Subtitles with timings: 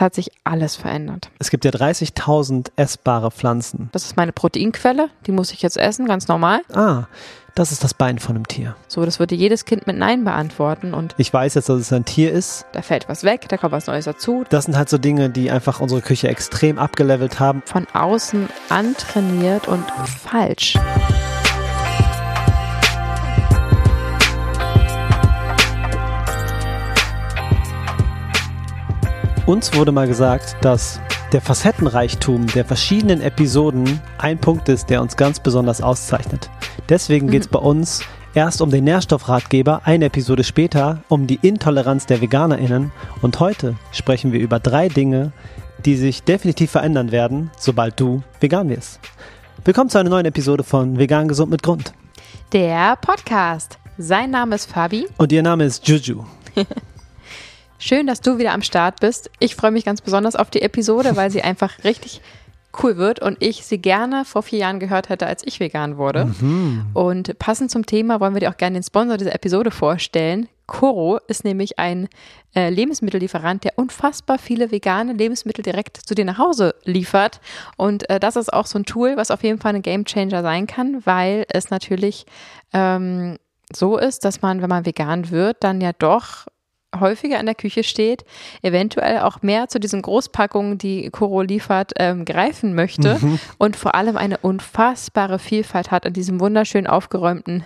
[0.00, 1.30] Es hat sich alles verändert.
[1.38, 3.90] Es gibt ja 30.000 essbare Pflanzen.
[3.92, 6.62] Das ist meine Proteinquelle, die muss ich jetzt essen, ganz normal.
[6.72, 7.04] Ah,
[7.54, 8.76] das ist das Bein von einem Tier.
[8.88, 12.06] So, das würde jedes Kind mit Nein beantworten und Ich weiß jetzt, dass es ein
[12.06, 12.64] Tier ist.
[12.72, 14.44] da fällt was weg, da kommt was Neues dazu.
[14.48, 17.62] Das sind halt so Dinge, die einfach unsere Küche extrem abgelevelt haben.
[17.66, 19.84] Von außen antrainiert und
[20.30, 20.78] falsch.
[29.50, 31.00] Uns wurde mal gesagt, dass
[31.32, 36.48] der Facettenreichtum der verschiedenen Episoden ein Punkt ist, der uns ganz besonders auszeichnet.
[36.88, 42.06] Deswegen geht es bei uns erst um den Nährstoffratgeber, eine Episode später um die Intoleranz
[42.06, 45.32] der VeganerInnen und heute sprechen wir über drei Dinge,
[45.84, 49.00] die sich definitiv verändern werden, sobald du vegan wirst.
[49.64, 51.92] Willkommen zu einer neuen Episode von Vegan Gesund mit Grund.
[52.52, 53.80] Der Podcast.
[53.98, 55.08] Sein Name ist Fabi.
[55.16, 56.24] Und ihr Name ist Juju.
[57.82, 59.30] Schön, dass du wieder am Start bist.
[59.38, 62.20] Ich freue mich ganz besonders auf die Episode, weil sie einfach richtig
[62.82, 66.26] cool wird und ich sie gerne vor vier Jahren gehört hätte, als ich vegan wurde.
[66.92, 70.46] Und passend zum Thema wollen wir dir auch gerne den Sponsor dieser Episode vorstellen.
[70.66, 72.08] Coro ist nämlich ein
[72.54, 77.40] äh, Lebensmittellieferant, der unfassbar viele vegane Lebensmittel direkt zu dir nach Hause liefert.
[77.78, 80.66] Und äh, das ist auch so ein Tool, was auf jeden Fall ein Gamechanger sein
[80.66, 82.26] kann, weil es natürlich
[82.74, 83.38] ähm,
[83.74, 86.46] so ist, dass man, wenn man vegan wird, dann ja doch
[86.98, 88.24] häufiger in der Küche steht,
[88.62, 93.18] eventuell auch mehr zu diesen Großpackungen, die Coro liefert, ähm, greifen möchte
[93.58, 97.64] und vor allem eine unfassbare Vielfalt hat in diesem wunderschön aufgeräumten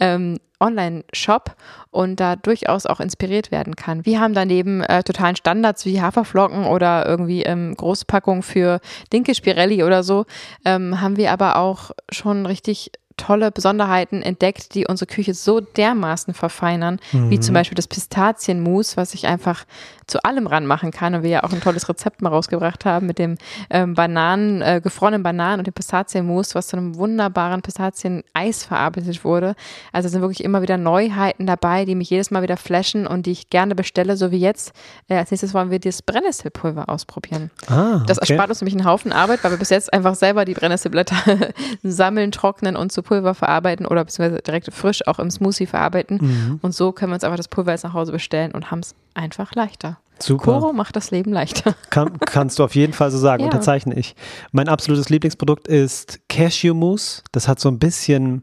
[0.00, 1.54] ähm, Online-Shop
[1.90, 4.06] und da durchaus auch inspiriert werden kann.
[4.06, 8.80] Wir haben daneben äh, totalen Standards wie Haferflocken oder irgendwie ähm, Großpackungen für
[9.12, 10.24] Dinke Spirelli oder so,
[10.64, 16.34] ähm, haben wir aber auch schon richtig tolle Besonderheiten entdeckt, die unsere Küche so dermaßen
[16.34, 19.64] verfeinern, wie zum Beispiel das Pistazienmus, was ich einfach
[20.06, 23.18] zu allem ranmachen kann und wir ja auch ein tolles Rezept mal rausgebracht haben mit
[23.18, 23.36] dem
[23.70, 29.56] ähm, Bananen, äh, gefrorenen Bananen und dem Pistazienmus, was zu einem wunderbaren Pistazieneis verarbeitet wurde.
[29.92, 33.32] Also sind wirklich immer wieder Neuheiten dabei, die mich jedes Mal wieder flashen und die
[33.32, 34.72] ich gerne bestelle, so wie jetzt.
[35.08, 37.50] Äh, als nächstes wollen wir das Brennnesselpulver ausprobieren.
[37.66, 38.32] Ah, Das okay.
[38.32, 41.16] erspart uns nämlich einen Haufen Arbeit, weil wir bis jetzt einfach selber die Brennnesselblätter
[41.82, 46.18] sammeln, trocknen und zu Pulver verarbeiten oder beziehungsweise direkt frisch auch im Smoothie verarbeiten.
[46.20, 46.58] Mhm.
[46.62, 48.94] Und so können wir uns einfach das Pulver jetzt nach Hause bestellen und haben es
[49.14, 49.98] einfach leichter.
[50.18, 50.44] Super.
[50.44, 51.74] Koro macht das Leben leichter.
[51.90, 53.46] Kann, kannst du auf jeden Fall so sagen, Ja.
[53.48, 54.16] unterzeichne ich.
[54.50, 57.22] Mein absolutes Lieblingsprodukt ist Cashew Mousse.
[57.32, 58.42] Das hat so ein bisschen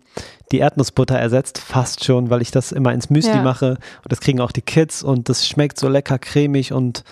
[0.51, 3.41] die Erdnussbutter ersetzt, fast schon, weil ich das immer ins Müsli Ja.
[3.41, 3.72] mache.
[4.03, 7.03] Und das kriegen auch die Kids und das schmeckt so lecker cremig und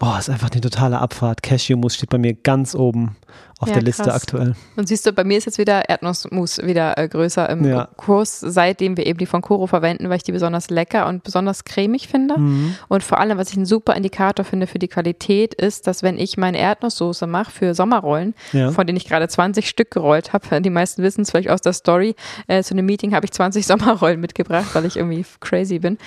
[0.00, 1.42] boah, ist einfach eine totale Abfahrt.
[1.44, 3.16] Cashew Mousse steht bei mir ganz oben
[3.60, 4.22] auf Ja, der Liste krass.
[4.22, 4.54] aktuell.
[4.76, 7.86] Und siehst du, bei mir ist jetzt wieder Erdnussmus wieder äh, größer im Ja.
[7.98, 11.64] Kurs, seitdem wir eben die von Koro verwenden, weil ich die besonders lecker und besonders
[11.64, 12.38] cremig finde.
[12.38, 12.74] Mhm.
[12.88, 16.18] Und vor allem, was ich einen super Indikator finde für die Qualität, ist, dass wenn
[16.18, 18.70] ich meine Erdnusssoße mache für Sommerrollen, Ja.
[18.72, 21.74] von denen ich gerade 20 Stück gerollt habe, die meisten wissen es vielleicht aus der
[21.74, 22.16] Story,
[22.48, 25.98] äh, zu einem Meeting habe ich 20 Sommerrollen mitgebracht, weil ich irgendwie crazy bin.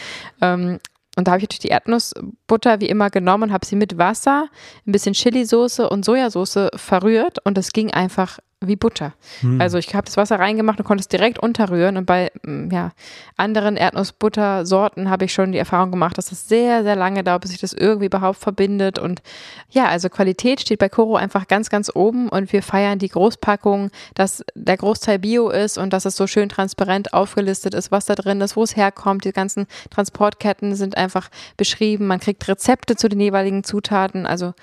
[0.41, 0.79] Ähm,
[1.15, 4.49] und da habe ich natürlich die Erdnussbutter wie immer genommen und habe sie mit Wasser,
[4.87, 9.13] ein bisschen Chili-Soße und Sojasauce verrührt und es ging einfach wie Butter.
[9.59, 12.91] Also ich habe das Wasser reingemacht und konnte es direkt unterrühren und bei mm, ja,
[13.37, 17.51] anderen Erdnussbuttersorten habe ich schon die Erfahrung gemacht, dass es sehr, sehr lange dauert, bis
[17.51, 19.21] sich das irgendwie überhaupt verbindet und
[19.69, 23.89] ja, also Qualität steht bei Koro einfach ganz, ganz oben und wir feiern die Großpackung,
[24.15, 28.15] dass der Großteil Bio ist und dass es so schön transparent aufgelistet ist, was da
[28.15, 29.25] drin ist, wo es herkommt.
[29.25, 32.07] Die ganzen Transportketten sind einfach beschrieben.
[32.07, 34.25] Man kriegt Rezepte zu den jeweiligen Zutaten.
[34.25, 34.53] Also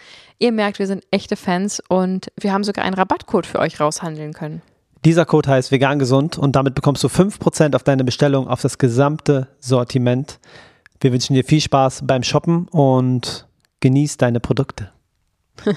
[0.41, 4.33] ihr merkt, wir sind echte Fans und wir haben sogar einen Rabattcode für euch raushandeln
[4.33, 4.63] können.
[5.05, 8.77] Dieser Code heißt vegan gesund und damit bekommst du 5% auf deine Bestellung auf das
[8.79, 10.41] gesamte Sortiment.
[11.01, 13.47] Wir wünschen dir viel Spaß beim Shoppen und
[13.81, 14.91] genieß deine Produkte.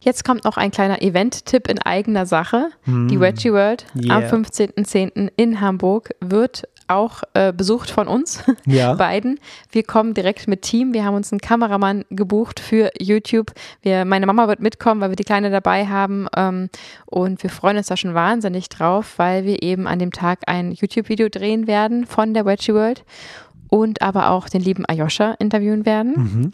[0.00, 2.68] Jetzt kommt noch ein kleiner Event-Tipp in eigener Sache.
[2.86, 4.16] Die Veggie World Yeah.
[4.16, 5.30] am 15.10.
[5.36, 8.94] in Hamburg wird auch äh, besucht von uns Ja.
[8.94, 9.38] beiden.
[9.70, 10.92] Wir kommen direkt mit Team.
[10.94, 13.52] Wir haben uns einen Kameramann gebucht für YouTube.
[13.82, 16.26] Wir, meine Mama wird mitkommen, weil wir die Kleine dabei haben.
[16.36, 16.70] Ähm,
[17.06, 20.72] und wir freuen uns da schon wahnsinnig drauf, weil wir eben an dem Tag ein
[20.72, 23.04] YouTube-Video drehen werden von der Veggie World
[23.68, 26.52] und aber auch den lieben Ayosha interviewen werden.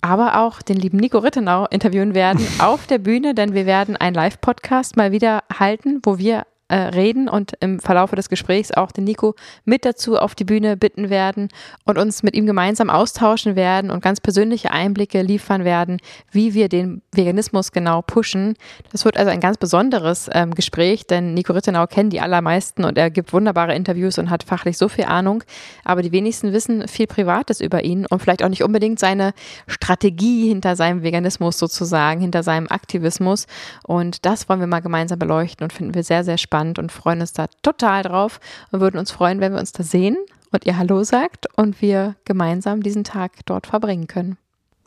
[0.00, 4.14] Aber auch den lieben Nico Rittenau interviewen werden auf der Bühne, denn wir werden einen
[4.14, 9.04] Live-Podcast mal wieder halten, wo wir äh, reden und im Verlauf des Gesprächs auch den
[9.04, 9.34] Nico
[9.64, 11.48] mit dazu auf die Bühne bitten werden
[11.84, 15.98] und uns mit ihm gemeinsam austauschen werden und ganz persönliche Einblicke liefern werden,
[16.30, 18.54] wie wir den Veganismus genau pushen.
[18.92, 22.98] Das wird also ein ganz besonderes ähm, Gespräch, denn Nico Rittenau kennt die allermeisten und
[22.98, 25.44] er gibt wunderbare Interviews und hat fachlich so viel Ahnung,
[25.84, 29.32] aber die wenigsten wissen viel Privates über ihn und vielleicht auch nicht unbedingt seine
[29.66, 33.46] Strategie hinter seinem Veganismus sozusagen, hinter seinem Aktivismus.
[33.84, 37.20] Und das wollen wir mal gemeinsam beleuchten und finden wir sehr, sehr spannend und freuen
[37.20, 38.40] uns da total drauf
[38.70, 40.16] und würden uns freuen, wenn wir uns da sehen
[40.50, 44.36] und ihr Hallo sagt und wir gemeinsam diesen Tag dort verbringen können.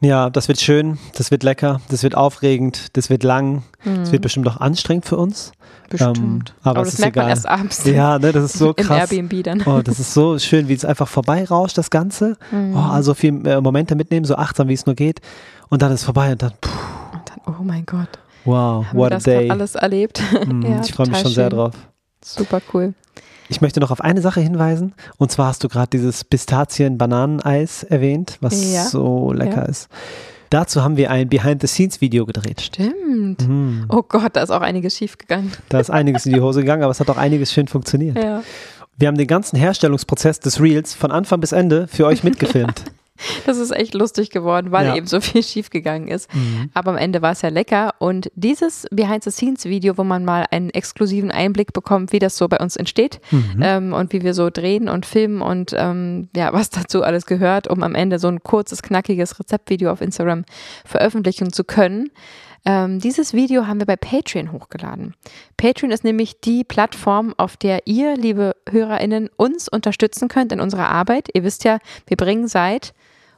[0.03, 4.12] Ja, das wird schön, das wird lecker, das wird aufregend, das wird lang, das Mhm.
[4.13, 5.51] wird bestimmt auch anstrengend für uns.
[5.89, 6.18] Bestimmt.
[6.18, 7.23] Ähm, aber, aber es das ist merkt egal.
[7.25, 7.85] man erst abends.
[7.85, 9.12] Ja, ne, das ist so Im krass.
[9.12, 9.62] Airbnb dann.
[9.65, 12.38] Oh, das ist so schön, wie es einfach vorbeirauscht, das Ganze.
[12.50, 12.75] Mhm.
[12.75, 15.19] Oh, also viel äh, Momente mitnehmen, so achtsam, wie es nur geht.
[15.69, 16.69] Und dann ist es vorbei und dann, puh,
[17.13, 18.09] Und dann, oh mein Gott,
[18.46, 19.50] wow, haben what a day.
[19.50, 20.22] alles erlebt?
[20.46, 21.58] Mm, Ja, ich freue mich schon sehr schön.
[21.58, 21.74] drauf.
[22.24, 22.94] Super cool.
[23.50, 24.94] Ich möchte noch auf eine Sache hinweisen.
[25.18, 28.86] Und zwar hast du gerade dieses Pistazien-Bananeneis erwähnt, was Ja.
[28.86, 29.66] so lecker Ja.
[29.66, 29.90] ist.
[30.50, 32.62] Dazu haben wir ein Behind-the-Scenes-Video gedreht.
[32.62, 33.48] Stimmt.
[33.48, 33.86] Mhm.
[33.90, 35.52] Oh Gott, da ist auch einiges schief gegangen.
[35.70, 38.18] Da ist einiges in die Hose gegangen, aber es hat auch einiges schön funktioniert.
[38.18, 38.44] Ja.
[38.98, 42.84] Wir haben den ganzen Herstellungsprozess des Reels von Anfang bis Ende für euch mitgefilmt.
[43.45, 44.95] Das ist echt lustig geworden, weil Ja.
[44.95, 46.33] eben so viel schief gegangen ist.
[46.33, 46.69] Mhm.
[46.73, 47.94] Aber am Ende war es ja lecker.
[48.00, 52.75] Und dieses Behind-the-Scenes-Video, wo man mal einen exklusiven Einblick bekommt, wie das so bei uns
[52.75, 53.59] entsteht Mhm.
[53.62, 57.68] ähm, und wie wir so drehen und filmen und ähm, ja, was dazu alles gehört,
[57.68, 60.45] um am Ende so ein kurzes, knackiges Rezeptvideo auf Instagram
[60.85, 62.09] veröffentlichen zu können.
[62.63, 65.15] Ähm, dieses Video haben wir bei Patreon hochgeladen.
[65.57, 70.89] Patreon ist nämlich die Plattform, auf der ihr, liebe HörerInnen, uns unterstützen könnt in unserer
[70.89, 71.29] Arbeit.
[71.33, 72.94] Ihr wisst ja, wir bringen seit,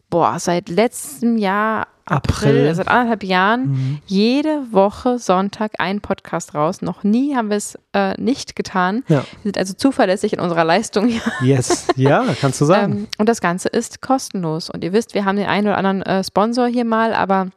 [0.09, 2.75] boah, seit letztem Jahr April, April.
[2.75, 3.99] seit anderthalb Jahren, Mhm.
[4.05, 6.81] jede Woche Sonntag einen Podcast raus.
[6.81, 9.03] Noch nie haben wir es äh, nicht getan.
[9.07, 9.19] Ja.
[9.41, 11.21] Wir sind also zuverlässig in unserer Leistung hier.
[11.41, 12.93] Yes, ja, kannst du sagen.
[12.97, 14.69] Ähm, und das Ganze ist kostenlos.
[14.69, 17.47] Und ihr wisst, wir haben den einen oder anderen äh, Sponsor hier mal, aber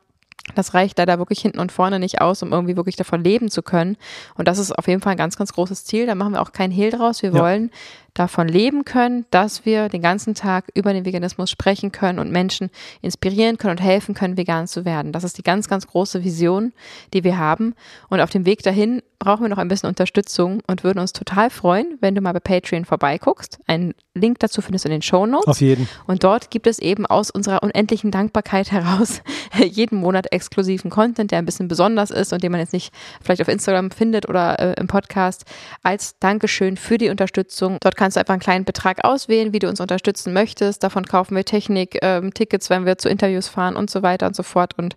[0.57, 3.63] das reicht leider wirklich hinten und vorne nicht aus, um irgendwie wirklich davon leben zu
[3.63, 3.97] können.
[4.35, 6.07] Und das ist auf jeden Fall ein ganz, ganz großes Ziel.
[6.07, 7.23] Da machen wir auch keinen Hehl draus.
[7.23, 7.41] Wir Ja.
[7.41, 7.71] wollen
[8.15, 12.71] davon leben können, dass wir den ganzen Tag über den Veganismus sprechen können und Menschen
[13.03, 15.13] inspirieren können und helfen können, vegan zu werden.
[15.13, 16.73] Das ist die ganz, ganz große Vision,
[17.13, 17.75] die wir haben.
[18.09, 21.51] Und auf dem Weg dahin brauchen wir noch ein bisschen Unterstützung und würden uns total
[21.51, 23.59] freuen, wenn du mal bei Patreon vorbeiguckst.
[23.67, 25.47] Einen Link dazu findest du in den Show Notes.
[25.49, 25.87] Auf jeden.
[26.07, 29.21] Und dort gibt es eben aus unserer unendlichen Dankbarkeit heraus
[29.63, 33.43] jeden Monat exklusiven Content, der ein bisschen besonders ist und den man jetzt nicht vielleicht
[33.43, 35.45] auf Instagram findet oder äh, im Podcast,
[35.83, 37.79] als Dankeschön für die Unterstützung.
[37.81, 40.85] Dort kannst du einfach einen kleinen Betrag auswählen, wie du uns unterstützen möchtest.
[40.85, 44.37] Davon kaufen wir Technik, ähm, Tickets, wenn wir zu Interviews fahren und so weiter und
[44.37, 44.79] so fort.
[44.79, 44.97] Und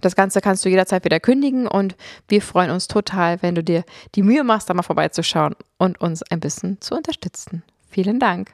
[0.00, 1.96] das Ganze kannst du jederzeit wieder kündigen und
[2.26, 3.84] wir freuen uns total, wenn du dir
[4.14, 7.62] die Mühe machst, da mal vorbeizuschauen und uns ein bisschen zu unterstützen.
[7.88, 8.50] Vielen Dank.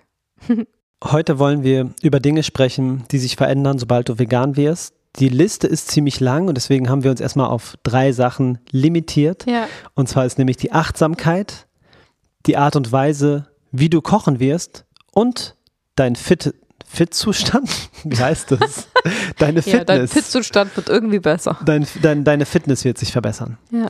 [1.04, 4.94] Heute wollen wir über Dinge sprechen, die sich verändern, sobald du vegan wirst.
[5.16, 9.46] Die Liste ist ziemlich lang und deswegen haben wir uns erstmal auf drei Sachen limitiert.
[9.46, 9.68] Ja.
[9.94, 11.66] Und zwar ist nämlich die Achtsamkeit,
[12.46, 15.56] die Art und Weise, wie du kochen wirst und
[15.96, 16.54] dein Fit
[16.86, 17.68] Fit-Zustand.
[18.04, 18.88] Wie heißt das?
[19.38, 20.10] Deine Ja, dein Fitness.
[20.12, 21.58] Pitzustand wird irgendwie besser.
[21.64, 23.58] dein, dein, deine Fitness wird sich verbessern.
[23.70, 23.88] Ja.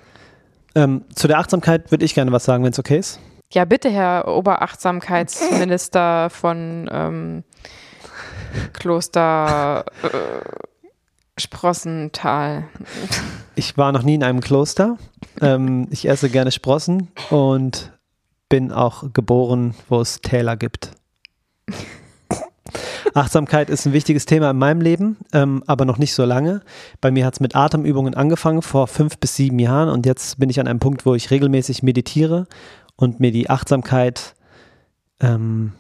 [0.75, 3.21] Ähm, zu der Achtsamkeit würde ich gerne was sagen, wenn es okay ist.
[3.53, 7.45] Ja, bitte, Herr Oberachtsamkeitsminister von ähm,
[8.73, 10.09] Kloster äh,
[11.39, 12.65] Sprossental.
[13.57, 14.99] Ich war noch nie in einem Kloster.
[15.41, 17.93] Ähm, ich esse gerne Sprossen und
[18.49, 20.93] bin auch geboren, wo es Täler gibt.
[23.15, 26.63] Achtsamkeit ist ein wichtiges Thema in meinem Leben, ähm, aber noch nicht so lange.
[27.01, 30.51] Bei mir hat es mit Atemübungen angefangen vor fünf bis sieben Jahren und jetzt bin
[30.51, 32.47] ich an einem Punkt, wo ich regelmäßig meditiere
[32.97, 34.35] und mir die Achtsamkeit
[35.21, 35.73] ähm,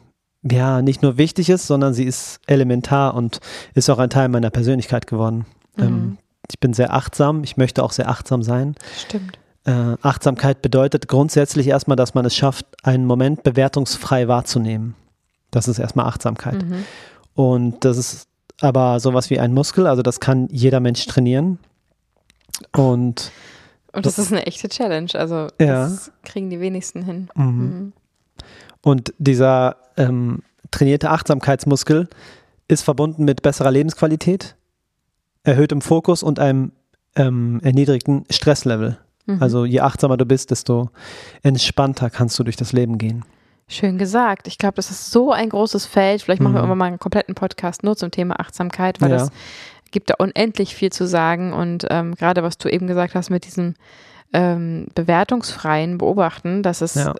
[0.50, 3.40] ja nicht nur wichtig ist, sondern sie ist elementar und
[3.74, 5.46] ist auch ein Teil meiner Persönlichkeit geworden.
[5.78, 6.18] Ähm, Mhm.
[6.50, 8.74] ich bin sehr achtsam, ich möchte auch sehr achtsam sein.
[8.98, 9.38] Stimmt.
[9.66, 14.94] Äh, Achtsamkeit bedeutet grundsätzlich erstmal, dass man es schafft, einen Moment bewertungsfrei wahrzunehmen.
[15.50, 16.62] Das ist erstmal Achtsamkeit.
[16.62, 16.84] Mhm.
[17.34, 18.28] Und das ist
[18.60, 21.58] aber sowas wie ein Muskel, also das kann jeder Mensch trainieren.
[22.76, 23.32] Und
[23.92, 25.08] Und das ist eine echte Challenge.
[25.14, 25.84] Also Ja.
[25.88, 27.28] das kriegen die wenigsten hin.
[27.34, 27.92] Mhm.
[28.84, 32.08] Und dieser ähm, trainierte Achtsamkeitsmuskel
[32.68, 34.56] ist verbunden mit besserer Lebensqualität,
[35.42, 36.72] erhöhtem Fokus und einem
[37.16, 38.98] ähm, erniedrigten Stresslevel.
[39.26, 39.42] Mhm.
[39.42, 40.90] Also je achtsamer du bist, desto
[41.42, 43.24] entspannter kannst du durch das Leben gehen.
[43.68, 44.46] Schön gesagt.
[44.46, 46.20] Ich glaube, das ist so ein großes Feld.
[46.22, 46.64] Vielleicht machen wir Mhm.
[46.64, 49.16] irgendwann mal einen kompletten Podcast nur zum Thema Achtsamkeit, weil Ja.
[49.18, 49.30] das
[49.90, 51.52] gibt da unendlich viel zu sagen.
[51.54, 53.74] Und ähm, gerade was du eben gesagt hast mit diesem
[54.34, 57.14] ähm, bewertungsfreien beobachten, dass es Ja.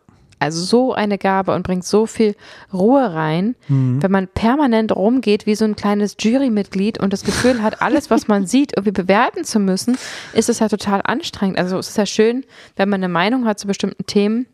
[0.45, 2.35] Also so eine Gabe und bringt so viel
[2.73, 4.03] Ruhe rein, Mhm.
[4.03, 8.29] wenn man permanent rumgeht wie so ein kleines Jurymitglied und das Gefühl hat, alles, was
[8.29, 9.97] man sieht, irgendwie bewerten zu müssen,
[10.33, 11.59] ist es ja total anstrengend.
[11.59, 12.45] Also es ist ja schön,
[12.77, 14.47] wenn man eine Meinung hat zu bestimmten Themen,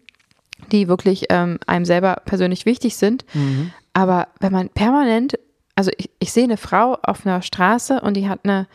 [0.72, 3.24] die wirklich ähm, einem selber persönlich wichtig sind.
[3.34, 3.72] Mhm.
[3.92, 5.38] Aber wenn man permanent,
[5.74, 8.66] also ich, ich sehe eine Frau auf einer Straße und die hat eine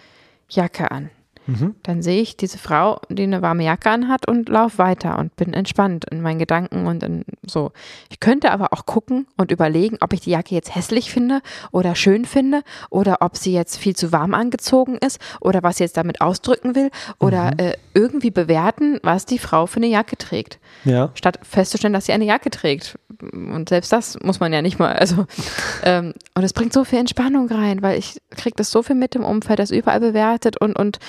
[0.50, 1.10] Jacke an.
[1.48, 1.76] Mhm.
[1.84, 5.54] Dann sehe ich diese Frau, die eine warme Jacke anhat und laufe weiter und bin
[5.54, 7.72] entspannt in meinen Gedanken und in so.
[8.10, 11.96] Ich könnte aber auch gucken und überlegen, ob ich die Jacke jetzt hässlich finde oder
[11.96, 15.98] schön finde oder ob sie jetzt viel zu warm angezogen ist oder was sie jetzt
[15.98, 21.12] damit ausdrücken will oder äh, irgendwie bewerten, was die Frau für eine Jacke trägt Ja.
[21.14, 22.98] statt festzustellen, dass sie eine Jacke trägt.
[23.32, 24.94] Und selbst das muss man ja nicht mal.
[24.94, 25.26] Also,
[25.84, 29.16] ähm, und es bringt so viel Entspannung rein, weil ich kriege das so viel mit
[29.16, 31.00] im Umfeld, das überall bewertet und, und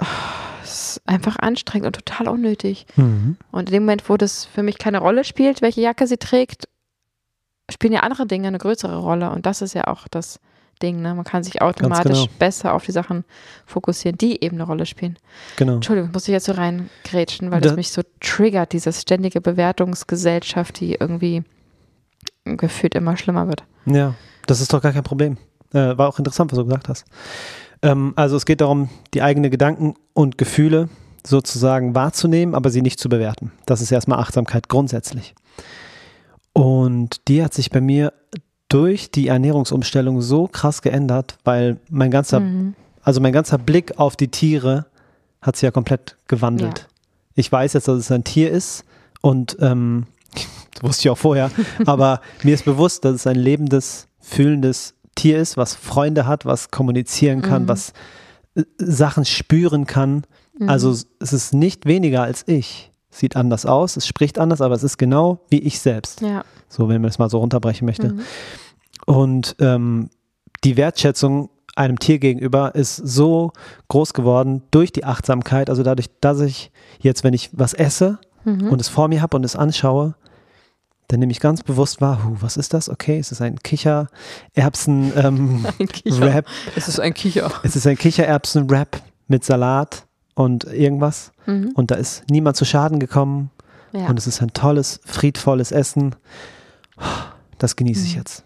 [0.00, 0.06] oh,
[0.62, 2.86] ist einfach anstrengend und total unnötig.
[2.96, 3.36] Mhm.
[3.50, 6.68] Und in dem Moment, wo das für mich keine Rolle spielt, welche Jacke sie trägt,
[7.70, 9.30] spielen ja andere Dinge eine größere Rolle.
[9.30, 10.40] Und das ist ja auch das
[10.82, 11.00] Ding.
[11.00, 11.14] Ne?
[11.14, 12.32] Man kann sich automatisch genau.
[12.38, 13.24] besser auf die Sachen
[13.66, 15.18] fokussieren, die eben eine Rolle spielen.
[15.56, 15.74] Genau.
[15.74, 20.80] Entschuldigung, muss ich jetzt so reingrätschen, weil Da- das mich so triggert, diese ständige Bewertungsgesellschaft,
[20.80, 21.44] die irgendwie
[22.44, 23.64] gefühlt immer schlimmer wird.
[23.86, 24.14] Ja,
[24.46, 25.38] das ist doch gar kein Problem.
[25.72, 27.04] Äh, war auch interessant, was du gesagt hast.
[27.84, 30.88] Ähm, also es geht darum, die eigenen Gedanken und Gefühle
[31.26, 33.52] sozusagen wahrzunehmen, aber sie nicht zu bewerten.
[33.66, 35.34] Das ist erstmal Achtsamkeit grundsätzlich.
[36.52, 38.12] Und die hat sich bei mir
[38.68, 42.74] durch die Ernährungsumstellung so krass geändert, weil mein ganzer, Mhm.
[43.02, 44.86] also mein ganzer Blick auf die Tiere
[45.42, 46.78] hat sich ja komplett gewandelt.
[46.80, 46.86] Ja.
[47.36, 48.84] Ich weiß jetzt, dass es ein Tier ist
[49.20, 50.06] und ähm,
[50.74, 51.50] das wusste ich auch vorher,
[51.86, 56.70] aber mir ist bewusst, dass es ein lebendes, fühlendes Tier ist, was Freunde hat, was
[56.70, 57.68] kommunizieren kann, Mhm.
[57.68, 57.92] was
[58.56, 60.24] äh, Sachen spüren kann.
[60.58, 60.68] Mhm.
[60.68, 60.90] Also
[61.20, 62.90] es ist nicht weniger als ich.
[63.10, 66.20] Sieht anders aus, es spricht anders, aber es ist genau wie ich selbst.
[66.20, 66.44] Ja.
[66.68, 68.14] So, wenn man es mal so runterbrechen möchte.
[68.14, 68.20] Mhm.
[69.06, 70.10] Und ähm,
[70.64, 73.52] die Wertschätzung einem Tier gegenüber ist so
[73.88, 78.68] groß geworden durch die Achtsamkeit, also dadurch, dass ich jetzt, wenn ich was esse Mhm.
[78.68, 80.14] und es vor mir habe und es anschaue,
[81.08, 82.88] dann nehme ich ganz bewusst wahr, hu, was ist das?
[82.88, 86.42] Okay, es ist ein Kichererbsen ähm, Ein Kicher.
[86.76, 87.52] Es ist ein Kicher.
[87.62, 91.32] Es ist ein Kichererbsen-Wrap mit Salat und irgendwas.
[91.46, 91.72] Mhm.
[91.74, 93.50] Und da ist niemand zu Schaden gekommen.
[93.92, 94.06] Ja.
[94.06, 96.16] Und es ist ein tolles, friedvolles Essen.
[97.58, 98.18] Das genieße ich Mhm.
[98.20, 98.44] jetzt.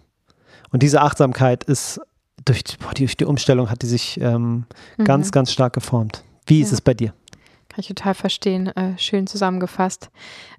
[0.71, 2.01] Und diese Achtsamkeit ist
[2.45, 4.67] durch, die- boah, durch die Umstellung hat die sich ähm,
[5.03, 5.31] ganz, Mhm.
[5.33, 6.23] ganz stark geformt.
[6.47, 6.75] Wie ist Ja.
[6.75, 7.15] es bei dir?
[7.69, 8.69] Kann ich total verstehen.
[8.69, 10.11] Äh, schön zusammengefasst.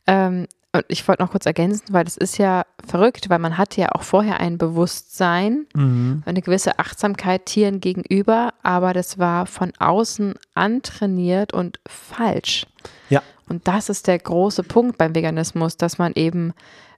[0.07, 3.81] Ähm, und ich wollte noch kurz ergänzen, weil das ist ja verrückt, weil man hatte
[3.81, 10.35] ja auch vorher ein Bewusstsein, eine gewisse Achtsamkeit Tieren gegenüber, aber das war von außen
[10.53, 12.67] antrainiert und falsch.
[13.09, 13.23] Ja.
[13.47, 16.53] Und das ist der große Punkt beim Veganismus, dass man eben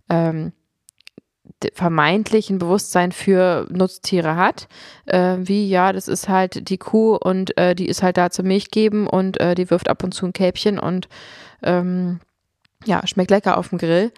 [0.10, 0.52] ähm,
[1.74, 4.68] vermeintlich ein Bewusstsein für Nutztiere hat,
[5.06, 8.48] äh, wie ja, das ist halt die Kuh und äh, die ist halt da zum
[8.48, 11.08] Milch geben und äh, die wirft ab und zu ein Kälbchen und
[11.64, 12.20] ähm,
[12.86, 14.12] ja, schmeckt lecker auf dem Grill.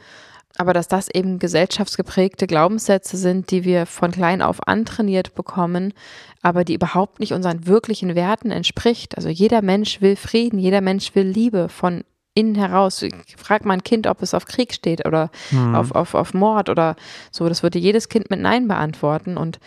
[0.56, 5.94] Aber dass das eben gesellschaftsgeprägte Glaubenssätze sind, die wir von klein auf antrainiert bekommen,
[6.44, 9.18] aber die überhaupt nicht unseren wirklichen Werten entspricht.
[9.18, 12.04] Also jeder Mensch will Frieden, jeder Mensch will Liebe von
[12.36, 13.04] innen heraus.
[13.38, 15.74] Frag mal ein Kind, ob es auf Krieg steht oder Mhm.
[15.76, 16.96] auf, auf, auf Mord oder
[17.32, 17.50] so.
[17.50, 19.38] Das würde jedes Kind mit Nein beantworten.
[19.38, 19.60] Und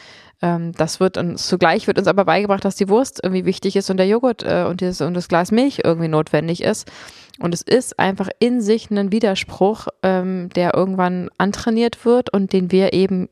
[0.42, 3.90] ähm, das wird uns zugleich wird uns aber beigebracht, dass die Wurst irgendwie wichtig ist
[3.90, 6.90] und der Joghurt äh, und, das, und das Glas Milch irgendwie notwendig ist.
[7.40, 12.70] Und es ist einfach in sich ein Widerspruch, ähm, der irgendwann antrainiert wird und den
[12.72, 13.28] wir eben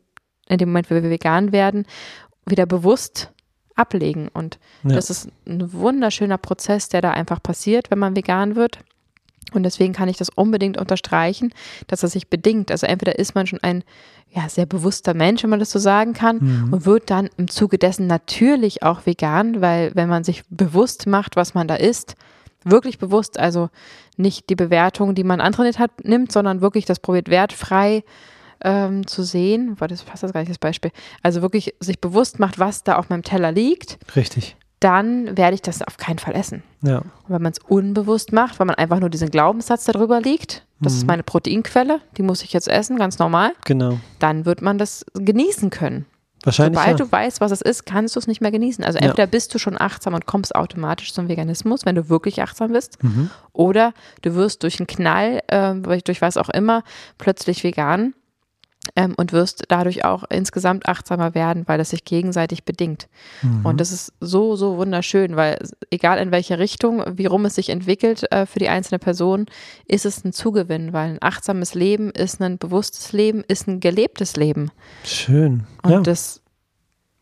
[0.49, 1.87] in dem Moment, wo wir vegan werden,
[2.47, 3.31] wieder bewusst
[3.75, 4.29] ablegen.
[4.29, 4.95] Und Ja.
[4.95, 8.79] das ist ein wunderschöner Prozess, der da einfach passiert, wenn man vegan wird.
[9.53, 11.53] Und deswegen kann ich das unbedingt unterstreichen,
[11.87, 12.71] dass das sich bedingt.
[12.71, 13.85] Also entweder ist man schon ein
[14.31, 16.73] ja, sehr bewusster Mensch, wenn man das so sagen kann, Mhm.
[16.73, 21.37] und wird dann im Zuge dessen natürlich auch vegan, weil wenn man sich bewusst macht,
[21.37, 22.17] was man da isst,
[22.65, 23.69] wirklich bewusst, also
[24.17, 28.05] nicht die Bewertung, die man antrainiert hat, nimmt, sondern wirklich das probiert wertfrei
[28.63, 29.77] ähm, zu sehen.
[29.77, 30.91] Boah, das passt das gar nicht, das Beispiel.
[31.23, 34.57] Also wirklich sich bewusst macht, was da auf meinem Teller liegt, Richtig.
[34.81, 36.63] dann werde ich das auf keinen Fall essen.
[36.83, 36.99] Ja.
[36.99, 40.95] Und wenn man es unbewusst macht, weil man einfach nur diesen Glaubenssatz darüber liegt, das
[40.95, 41.07] ist Mhm.
[41.09, 43.99] meine Proteinquelle, die muss ich jetzt essen, ganz normal, Genau.
[44.19, 46.07] dann wird man das genießen können.
[46.45, 46.79] Wahrscheinlich.
[46.79, 47.05] Sobald Ja.
[47.07, 48.85] du weißt, was es ist, kannst du es nicht mehr genießen.
[48.85, 49.07] Also Ja.
[49.07, 53.03] entweder bist du schon achtsam und kommst automatisch zum Veganismus, wenn du wirklich achtsam bist,
[53.03, 53.31] Mhm.
[53.53, 56.83] oder du wirst durch einen Knall, äh, durch was auch immer,
[57.19, 58.15] plötzlich vegan.
[58.97, 63.09] Ähm, und wirst dadurch auch insgesamt achtsamer werden, weil das sich gegenseitig bedingt.
[63.43, 63.65] Mhm.
[63.65, 65.59] Und das ist so, so wunderschön, weil
[65.91, 69.47] egal in welche Richtung, wie rum es sich entwickelt äh, für die einzelne Person,
[69.87, 74.37] ist es ein Zugewinn, weil ein achtsames Leben ist ein bewusstes Leben, ist ein gelebtes
[74.37, 74.71] Leben.
[75.05, 75.67] Schön.
[75.83, 76.01] Und ja.
[76.01, 76.41] das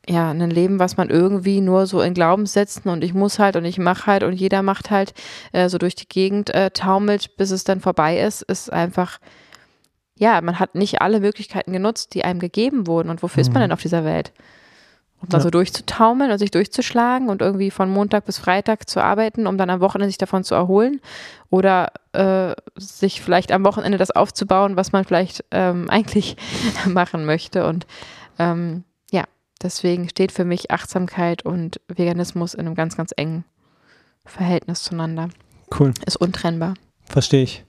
[0.08, 3.64] ja, ein Leben, was man irgendwie nur so in Glaubenssätzen und ich muss halt und
[3.64, 5.14] ich mache halt und jeder macht halt
[5.52, 9.20] äh, so durch die Gegend äh, taumelt, bis es dann vorbei ist, ist einfach
[10.16, 13.08] ja, man hat nicht alle Möglichkeiten genutzt, die einem gegeben wurden.
[13.08, 13.42] Und wofür mhm.
[13.42, 13.64] ist man mhm.
[13.64, 14.32] denn auf dieser Welt?
[15.20, 15.42] Um da ja.
[15.42, 19.70] so durchzutaumeln und sich durchzuschlagen und irgendwie von Montag bis Freitag zu arbeiten, um dann
[19.70, 21.00] am Wochenende sich davon zu erholen
[21.48, 26.36] oder äh, sich vielleicht am Wochenende das aufzubauen, was man vielleicht ähm, eigentlich
[26.86, 27.66] machen möchte.
[27.66, 27.86] Und
[28.40, 29.24] ähm, ja,
[29.62, 33.44] deswegen steht für mich Achtsamkeit und Veganismus in einem ganz, ganz engen
[34.24, 35.28] Verhältnis zueinander.
[35.78, 35.94] Cool.
[36.04, 36.74] Ist untrennbar.
[37.04, 37.64] Verstehe ich.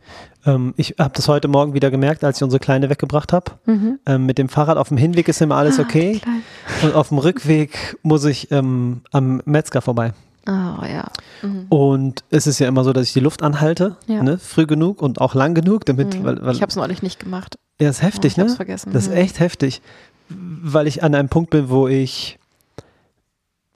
[0.46, 3.52] Ähm, ich habe das heute Morgen wieder gemerkt, als ich unsere Kleine weggebracht habe.
[3.66, 4.00] Mhm.
[4.06, 6.22] Ähm, mit dem Fahrrad auf dem Hinweg ist immer alles ah, okay.
[6.82, 10.14] Und auf dem Rückweg muss ich ähm, am Metzger vorbei.
[10.46, 11.10] Oh ja.
[11.42, 11.66] Mhm.
[11.70, 14.22] Und es ist ja immer so, dass ich die Luft anhalte, ja.
[14.22, 16.20] ne, früh genug und auch lang genug, damit.
[16.20, 16.24] Mhm.
[16.26, 17.58] Weil, weil, ich habe es neulich nicht gemacht.
[17.80, 18.50] Ja, ist heftig, ich ne?
[18.50, 18.92] Vergessen.
[18.92, 19.18] Das ist mhm.
[19.18, 19.82] echt heftig,
[20.30, 22.38] weil ich an einem Punkt bin, wo ich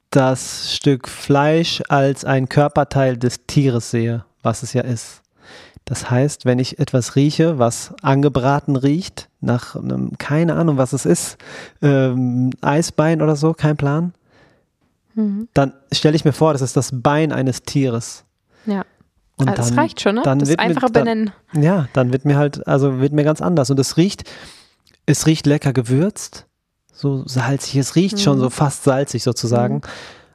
[0.09, 5.21] das Stück Fleisch als ein Körperteil des Tieres sehe, was es ja ist.
[5.86, 11.06] Das heißt, wenn ich etwas rieche, was angebraten riecht, nach einem, keine Ahnung, was es
[11.06, 11.38] ist,
[11.82, 14.13] ähm, Eisbein oder so, kein Plan,
[15.16, 15.48] mhm.
[15.54, 18.25] dann stelle ich mir vor, das ist das Bein eines Tieres.
[18.66, 18.84] Ja.
[19.38, 20.22] Und also dann, das reicht schon, ne?
[20.24, 21.32] Dann das wird einfache mir, benennen.
[21.54, 23.70] ja, dann wird mir halt, also wird mir ganz anders.
[23.70, 24.24] Und es riecht,
[25.06, 26.48] es riecht lecker gewürzt,
[26.92, 28.22] so salzig, es riecht mhm.
[28.22, 29.75] schon so fast salzig sozusagen.
[29.75, 29.82] Mhm.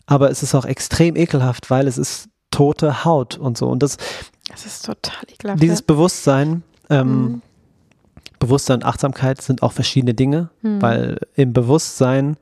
[0.07, 3.69] Aber es ist auch extrem ekelhaft, weil es ist tote Haut und so.
[3.69, 3.97] Und das,
[4.53, 5.63] das ist total ekelhaft.
[5.63, 7.43] Dieses Bewusstsein, ähm, mhm.
[8.39, 10.81] Bewusstsein und Achtsamkeit sind auch verschiedene Dinge, mhm.
[10.81, 12.37] weil im Bewusstsein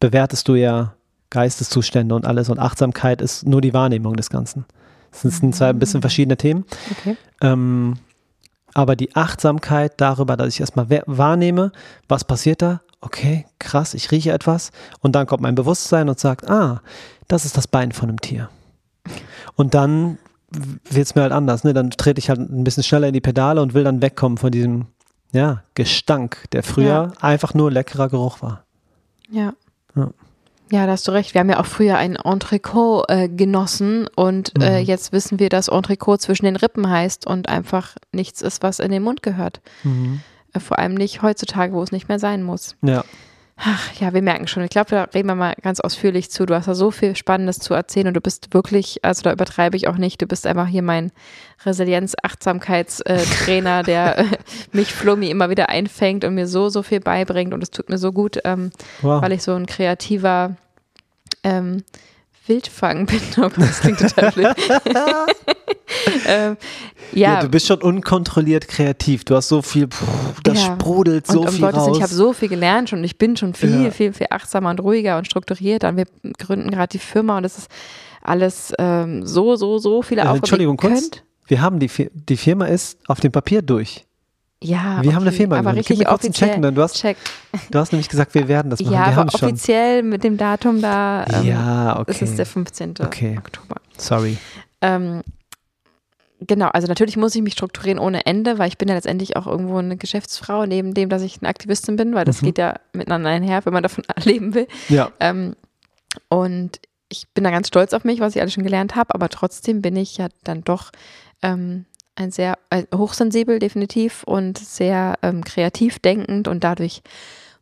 [0.00, 0.94] bewertest du ja
[1.30, 4.64] Geisteszustände und alles und Achtsamkeit ist nur die Wahrnehmung des Ganzen.
[5.22, 6.64] Das sind zwei ein bisschen verschiedene Themen.
[6.90, 7.16] Okay.
[7.40, 7.94] Ähm,
[8.74, 11.72] aber die Achtsamkeit darüber, dass ich erstmal wahrnehme,
[12.08, 12.80] was passiert da?
[13.00, 16.82] Okay, krass, ich rieche etwas und dann kommt mein Bewusstsein und sagt, ah,
[17.28, 18.48] das ist das Bein von einem Tier.
[19.54, 20.18] Und dann
[20.50, 21.64] wird es mir halt anders.
[21.64, 21.74] Ne?
[21.74, 24.50] Dann trete ich halt ein bisschen schneller in die Pedale und will dann wegkommen von
[24.50, 24.86] diesem
[25.32, 27.12] ja, Gestank, der früher ja.
[27.20, 28.64] einfach nur leckerer Geruch war.
[29.30, 29.52] Ja.
[29.94, 30.10] ja.
[30.70, 31.32] Ja, da hast du recht.
[31.32, 34.62] Wir haben ja auch früher ein Entrecot äh, genossen und äh, mhm.
[34.62, 38.78] äh, jetzt wissen wir, dass Entrecot zwischen den Rippen heißt und einfach nichts ist, was
[38.78, 39.62] in den Mund gehört.
[39.82, 40.20] Mhm.
[40.52, 42.76] Äh, vor allem nicht heutzutage, wo es nicht mehr sein muss.
[42.82, 43.02] Ja.
[43.60, 44.62] Ach, ja, wir merken schon.
[44.62, 46.46] Ich glaube, da reden wir mal ganz ausführlich zu.
[46.46, 49.76] Du hast da so viel Spannendes zu erzählen und du bist wirklich, also da übertreibe
[49.76, 51.10] ich auch nicht, du bist einfach hier mein
[51.64, 54.26] Resilienz-Achtsamkeitstrainer, der äh,
[54.70, 57.98] mich Flummi immer wieder einfängt und mir so, so viel beibringt und es tut mir
[57.98, 58.70] so gut, ähm,
[59.02, 59.20] wow.
[59.20, 60.54] weil ich so ein kreativer
[61.42, 61.82] ähm,
[62.48, 63.20] Wildfang bin.
[63.38, 64.56] Oh das klingt total blöd.
[66.26, 66.56] ähm,
[67.12, 67.34] ja.
[67.34, 67.40] ja.
[67.42, 69.24] Du bist schon unkontrolliert kreativ.
[69.24, 70.74] Du hast so viel, pff, das ja.
[70.74, 71.96] sprudelt so und, um viel Gottes raus.
[71.96, 73.90] ich habe so viel gelernt und ich bin schon viel, ja.
[73.90, 75.90] viel, viel achtsamer und ruhiger und strukturierter.
[75.90, 76.06] Und wir
[76.38, 77.70] gründen gerade die Firma und das ist
[78.22, 80.38] alles ähm, so, so, so viele äh, Aufgaben.
[80.38, 81.10] Entschuldigung, kurz.
[81.46, 84.07] Wir haben die, die Firma ist auf dem Papier durch.
[84.62, 85.14] Ja, wir okay.
[85.14, 86.50] haben eine Firma aber richtig Gib offiziell.
[86.50, 87.16] Checken, du, hast, check.
[87.70, 88.92] du hast nämlich gesagt, wir werden das machen.
[88.92, 90.08] Ja, wir aber offiziell schon.
[90.08, 91.24] mit dem Datum da.
[91.32, 92.04] Ähm, ja, okay.
[92.08, 92.94] Das ist der 15.
[93.00, 93.38] Okay.
[93.38, 93.76] Oktober.
[93.96, 94.36] Sorry.
[94.80, 95.22] Ähm,
[96.40, 99.48] Genau, also natürlich muss ich mich strukturieren ohne Ende, weil ich bin ja letztendlich auch
[99.48, 102.46] irgendwo eine Geschäftsfrau, neben dem, dass ich eine Aktivistin bin, weil das mhm.
[102.46, 104.68] geht ja miteinander einher, wenn man davon leben will.
[104.88, 105.10] Ja.
[105.18, 105.56] Ähm,
[106.28, 109.28] und ich bin da ganz stolz auf mich, was ich alles schon gelernt habe, aber
[109.28, 110.92] trotzdem bin ich ja dann doch
[111.42, 111.86] ähm,
[112.18, 117.02] ein sehr äh, hochsensibel definitiv und sehr ähm, kreativ denkend und dadurch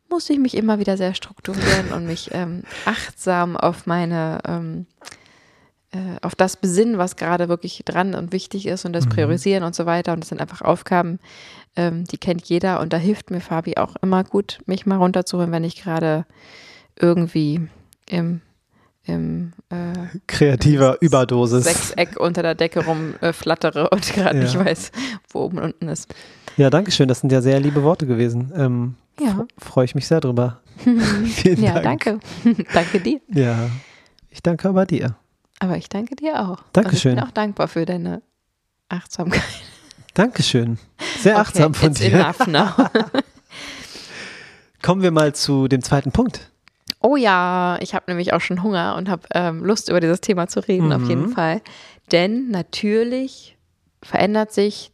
[0.09, 4.85] muss ich mich immer wieder sehr strukturieren und mich ähm, achtsam auf meine ähm,
[5.91, 9.09] äh, auf das besinnen, was gerade wirklich dran und wichtig ist und das mhm.
[9.09, 10.13] priorisieren und so weiter.
[10.13, 11.19] Und das sind einfach Aufgaben,
[11.75, 12.81] ähm, die kennt jeder.
[12.81, 16.25] Und da hilft mir Fabi auch immer gut, mich mal runterzuholen, wenn ich gerade
[16.99, 17.67] irgendwie
[18.05, 18.41] im,
[19.07, 24.43] im äh, kreativer Überdosis Sechseck unter der Decke rumflattere äh, und gerade ja.
[24.43, 24.91] nicht weiß,
[25.29, 26.13] wo oben und unten ist.
[26.57, 27.07] Ja, danke schön.
[27.07, 28.51] Das sind ja sehr liebe Worte gewesen.
[28.55, 29.45] Ähm, ja.
[29.57, 30.61] Freue ich mich sehr drüber.
[30.77, 32.03] Vielen ja, Dank.
[32.03, 32.19] danke.
[32.73, 33.19] danke dir.
[33.29, 33.69] Ja,
[34.29, 35.15] ich danke aber dir.
[35.59, 36.59] Aber ich danke dir auch.
[36.73, 37.13] Dankeschön.
[37.13, 38.21] Und ich bin auch dankbar für deine
[38.89, 39.41] Achtsamkeit.
[40.13, 40.77] Dankeschön.
[41.19, 42.33] Sehr achtsam okay, von dir.
[44.81, 46.51] Kommen wir mal zu dem zweiten Punkt.
[47.01, 50.47] Oh ja, ich habe nämlich auch schon Hunger und habe ähm, Lust, über dieses Thema
[50.47, 50.91] zu reden, mhm.
[50.91, 51.31] auf jeden mhm.
[51.31, 51.61] Fall.
[52.11, 53.57] Denn natürlich
[54.01, 54.91] verändert sich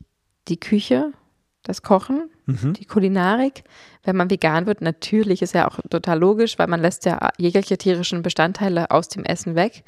[0.48, 1.14] die Küche
[1.64, 2.74] das Kochen, Mhm.
[2.74, 3.64] die Kulinarik.
[4.04, 7.78] Wenn man vegan wird, natürlich ist ja auch total logisch, weil man lässt ja jegliche
[7.78, 9.84] tierischen Bestandteile aus dem Essen weg.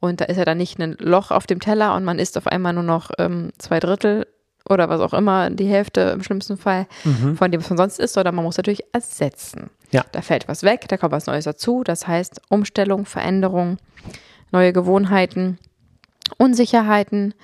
[0.00, 2.46] Und da ist ja dann nicht ein Loch auf dem Teller und man isst auf
[2.46, 4.28] einmal nur noch ähm, zwei Drittel
[4.68, 6.86] oder was auch immer, die Hälfte im schlimmsten Fall
[7.36, 9.70] von dem, was man sonst isst, sondern man muss natürlich ersetzen.
[9.90, 10.04] Ja.
[10.12, 11.82] Da fällt was weg, da kommt was Neues dazu.
[11.84, 13.78] Das heißt Umstellung, Veränderung,
[14.52, 15.58] neue Gewohnheiten,
[16.36, 17.34] Unsicherheiten,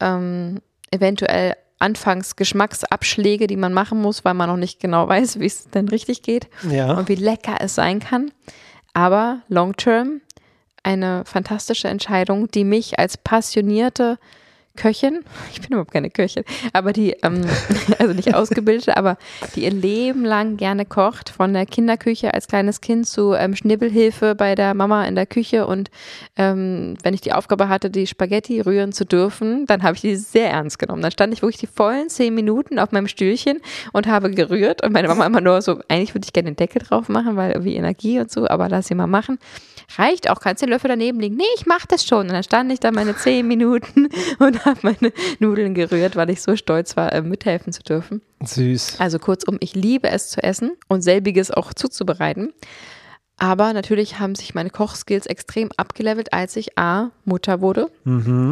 [0.00, 0.60] ähm,
[0.90, 5.70] eventuell anfangs Geschmacksabschläge, die man machen muss, weil man noch nicht genau weiß, wie es
[5.70, 6.94] denn richtig geht Ja.
[6.94, 8.30] und wie lecker es sein kann.
[8.92, 10.20] Aber long term
[10.82, 14.18] eine fantastische Entscheidung, die mich als passionierte
[14.76, 15.20] Köchin,
[15.52, 17.42] ich bin überhaupt keine Köchin, aber die, ähm,
[17.98, 19.16] also nicht ausgebildete, aber
[19.54, 24.34] die ihr Leben lang gerne kocht, von der Kinderküche als kleines Kind zu ähm, Schnibbelhilfe
[24.34, 25.90] bei der Mama in der Küche und
[26.36, 30.16] ähm, wenn ich die Aufgabe hatte, die Spaghetti rühren zu dürfen, dann habe ich die
[30.16, 31.02] sehr ernst genommen.
[31.02, 33.60] Dann stand ich wirklich die vollen zehn Minuten auf meinem Stühlchen
[33.92, 36.82] und habe gerührt und meine Mama immer nur so, eigentlich würde ich gerne den Deckel
[36.82, 39.38] drauf machen, weil irgendwie Energie und so, aber lass sie mal machen.
[39.98, 41.36] Reicht auch, kannst den Löffel daneben legen.
[41.36, 42.26] Nee, ich mach das schon.
[42.26, 46.42] Und dann stand ich da meine zehn Minuten und habe meine Nudeln gerührt, weil ich
[46.42, 48.22] so stolz war, äh, mithelfen zu dürfen.
[48.44, 48.96] Süß.
[48.98, 52.52] Also kurzum, ich liebe es zu essen und selbiges auch zuzubereiten.
[53.42, 57.90] Aber natürlich haben sich meine Kochskills extrem abgelevelt, als ich A, Mutter wurde.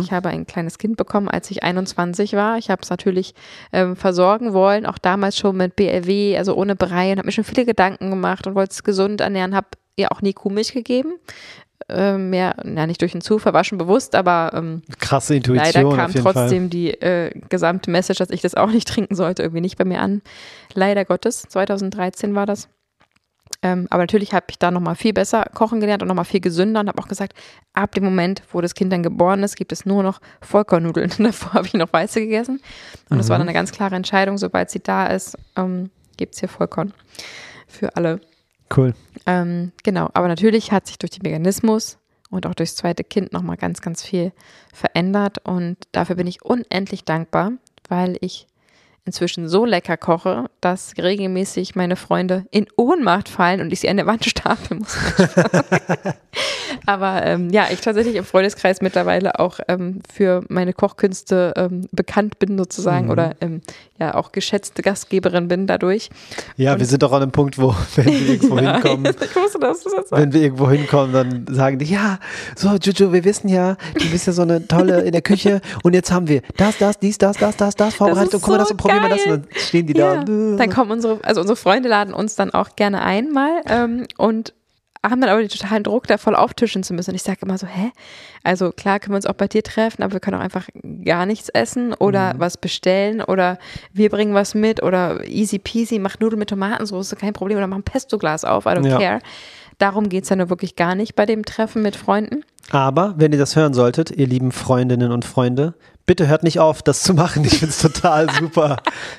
[0.01, 2.57] Ich habe ein kleines Kind bekommen, als ich 21 war.
[2.57, 3.35] Ich habe es natürlich
[3.71, 7.45] ähm, versorgen wollen, auch damals schon mit BLW, also ohne Brei und habe mir schon
[7.45, 11.13] viele Gedanken gemacht und wollte es gesund ernähren, habe ihr auch nie Kuhmilch gegeben.
[11.91, 15.97] Ähm, mehr, ja, nicht durch den Zufall, war schon bewusst, aber ähm, Krasse Leider Intuition
[15.97, 16.33] kam auf jeden Fall.
[16.35, 19.85] trotzdem die äh, gesamte Message, dass ich das auch nicht trinken sollte, irgendwie nicht bei
[19.85, 20.21] mir an.
[20.75, 22.69] Leider Gottes, 2013 war das.
[23.63, 26.81] Ähm, aber natürlich habe ich da nochmal viel besser kochen gelernt und nochmal viel gesünder
[26.81, 27.33] und habe auch gesagt,
[27.73, 31.11] ab dem Moment, wo das Kind dann geboren ist, gibt es nur noch Vollkornnudeln.
[31.19, 32.61] Davor habe ich noch weiße gegessen.
[33.09, 36.41] Und das war dann eine ganz klare Entscheidung, sobald sie da ist, ähm, gibt es
[36.41, 36.93] hier Vollkorn
[37.67, 38.21] für alle.
[38.75, 38.95] Cool.
[39.27, 41.99] Ähm, genau, aber natürlich hat sich durch den Veganismus
[42.31, 44.33] und auch durchs zweite Kind nochmal ganz, ganz viel
[44.73, 47.53] verändert und dafür bin ich unendlich dankbar,
[47.89, 48.47] weil ich
[49.05, 53.97] inzwischen so lecker koche, dass regelmäßig meine Freunde in Ohnmacht fallen und ich sie an
[53.97, 54.97] der Wand stapeln muss.
[56.87, 62.39] Aber ähm, ja, ich tatsächlich im Freundeskreis mittlerweile auch ähm, für meine Kochkünste ähm, bekannt
[62.39, 63.61] bin sozusagen oder ähm,
[63.99, 66.11] ja auch geschätzte Gastgeberin bin dadurch.
[66.57, 69.83] Ja, wir sind doch an einem Punkt, wo, wenn wir irgendwo hinkommen, ich wusste, dass
[69.83, 70.13] du das sagst.
[70.13, 72.19] wenn wir irgendwo hinkommen, dann sagen die, ja,
[72.57, 75.95] so, Juju, wir wissen ja, du bist ja so eine tolle in der Küche und
[75.95, 78.71] jetzt haben wir das, das, dies, das, das, das, das vorbereitet und guck mal, das
[78.71, 80.57] und probieren wir das und dann stehen die Ja, da.
[80.57, 84.53] dann kommen unsere, also unsere Freunde laden uns dann auch gerne ein mal ähm, und
[85.05, 87.11] haben dann aber den totalen Druck, da voll auftischen zu müssen.
[87.11, 87.91] Und ich sage immer so, hä?
[88.43, 90.69] Also klar können wir uns auch bei dir treffen, aber wir können auch einfach
[91.05, 93.59] gar nichts essen oder was bestellen oder
[93.93, 97.77] wir bringen was mit oder easy peasy, mach Nudeln mit Tomatensauce, kein Problem, oder mach
[97.77, 98.99] ein Pesto-Glas auf, I don't Ja.
[98.99, 99.19] care.
[99.79, 102.43] Darum geht's ja nur wirklich gar nicht bei dem Treffen mit Freunden.
[102.71, 105.75] Aber wenn ihr das hören solltet, ihr lieben Freundinnen und Freunde,
[106.09, 107.45] bitte hört nicht auf, das zu machen.
[107.45, 108.79] Ich find's total super.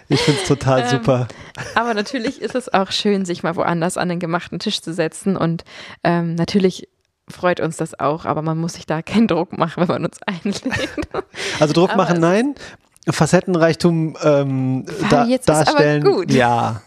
[0.10, 1.28] Ich find's total Ähm, super.
[1.76, 5.38] Aber natürlich ist es auch schön, sich mal woanders an den gemachten Tisch zu setzen.
[5.38, 5.64] Und
[6.04, 6.90] ähm, natürlich
[7.30, 10.20] freut uns das auch, aber man muss sich da keinen Druck machen, wenn man uns
[10.24, 10.64] einlädt.
[11.60, 12.56] Also Druck aber machen, es- nein.
[13.10, 16.04] Facettenreichtum ähm, da, jetzt ist aber darstellen.
[16.04, 16.32] gut.
[16.32, 16.82] Ja.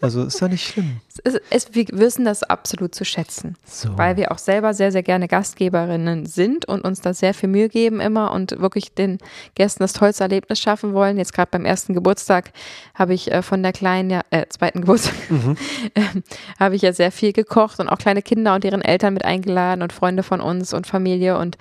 [0.00, 1.00] Also ist ja nicht schlimm.
[1.24, 3.96] es, es, wir wissen das absolut zu schätzen, So.
[3.96, 7.68] weil wir auch selber sehr, sehr gerne Gastgeberinnen sind und uns da sehr viel Mühe
[7.68, 9.18] geben immer und wirklich den
[9.54, 11.16] Gästen das tollste Erlebnis schaffen wollen.
[11.16, 12.52] Jetzt gerade beim ersten Geburtstag
[12.94, 15.14] habe ich äh, von der kleinen, ja, äh, zweiten Geburtstag,
[15.94, 16.22] ähm,
[16.60, 19.82] habe ich ja sehr viel gekocht und auch kleine Kinder und deren Eltern mit eingeladen
[19.82, 21.56] und Freunde von uns und Familie und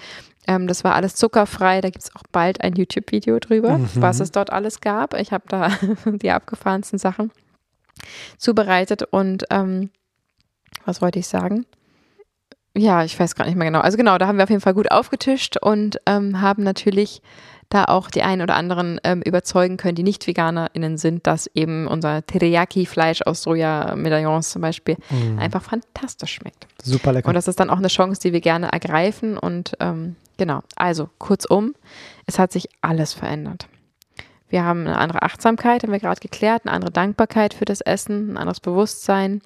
[0.47, 1.79] ähm, das war alles zuckerfrei.
[1.79, 5.17] Da gibt es auch bald ein YouTube-Video drüber, was es dort alles gab.
[5.17, 5.69] Ich habe da
[6.05, 7.31] die abgefahrensten Sachen
[8.37, 9.89] zubereitet und ähm,
[10.85, 11.65] was wollte ich sagen?
[12.75, 13.81] Ja, ich weiß gar nicht mehr genau.
[13.81, 17.21] Also genau, da haben wir auf jeden Fall gut aufgetischt und ähm, haben natürlich
[17.69, 21.87] da auch die einen oder anderen ähm, überzeugen können, die nicht VeganerInnen sind, dass eben
[21.87, 24.97] unser Teriyaki-Fleisch aus Soja-Medaillons zum Beispiel
[25.39, 26.67] einfach fantastisch schmeckt.
[26.83, 27.27] Super lecker.
[27.27, 29.37] Und das ist dann auch eine Chance, die wir gerne ergreifen.
[29.37, 31.73] Und ähm, genau, also kurzum,
[32.27, 33.67] es hat sich alles verändert.
[34.53, 38.33] Wir haben eine andere Achtsamkeit, haben wir gerade geklärt, eine andere Dankbarkeit für das Essen,
[38.33, 39.41] ein anderes Bewusstsein.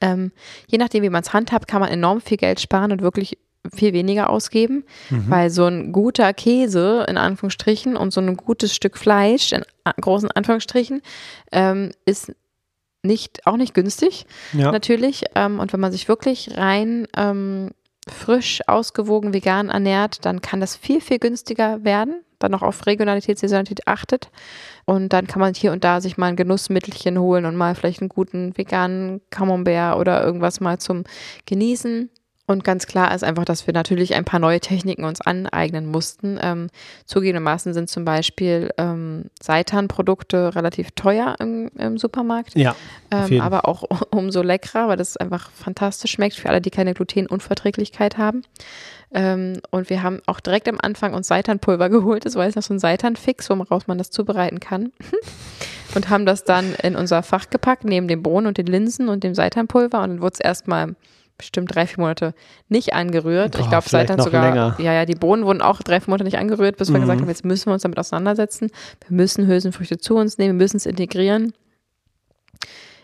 [0.00, 0.32] Ähm,
[0.66, 3.38] je nachdem, wie man es handhabt, kann man enorm viel Geld sparen und wirklich
[3.72, 4.82] viel weniger ausgeben,
[5.28, 9.62] weil so ein guter Käse in Anführungsstrichen und so ein gutes Stück Fleisch in
[10.00, 11.02] großen Anführungsstrichen
[11.52, 12.32] ähm, ist
[13.04, 14.72] nicht auch nicht günstig ja.
[14.72, 15.26] natürlich.
[15.36, 17.70] Ähm, und wenn man sich wirklich rein ähm,
[18.08, 22.24] frisch, ausgewogen, vegan ernährt, dann kann das viel, viel günstiger werden.
[22.40, 24.30] Dann noch auf Regionalität, Saisonalität achtet.
[24.84, 28.00] Und dann kann man hier und da sich mal ein Genussmittelchen holen und mal vielleicht
[28.00, 31.04] einen guten veganen Camembert oder irgendwas mal zum
[31.46, 32.10] Genießen.
[32.50, 36.36] Und ganz klar ist einfach, dass wir natürlich ein paar neue Techniken uns aneignen mussten.
[36.42, 36.66] Ähm,
[37.04, 42.56] zugegebenermaßen sind zum Beispiel ähm, Seitan-Produkte relativ teuer im, im Supermarkt.
[42.56, 42.74] Ja.
[43.12, 48.18] Ähm, aber auch umso leckerer, weil das einfach fantastisch schmeckt für alle, die keine Glutenunverträglichkeit
[48.18, 48.42] haben.
[49.14, 52.26] Ähm, und wir haben auch direkt am Anfang uns Seitanpulver geholt.
[52.26, 54.90] Das war jetzt noch so ein Seitanfix, woraus man das zubereiten kann.
[55.94, 59.22] und haben das dann in unser Fach gepackt, neben den Bohnen und den Linsen und
[59.22, 60.02] dem Seitanpulver.
[60.02, 60.96] Und dann wurde es erstmal
[61.40, 62.34] bestimmt drei, vier Monate
[62.68, 63.52] nicht angerührt.
[63.52, 64.76] Boah, ich glaube, seit dann sogar, länger.
[64.78, 67.02] ja, ja, die Bohnen wurden auch drei, vier Monate nicht angerührt, bis wir mhm.
[67.02, 68.70] gesagt haben, jetzt müssen wir uns damit auseinandersetzen.
[69.06, 71.52] Wir müssen Hülsenfrüchte zu uns nehmen, wir müssen es integrieren.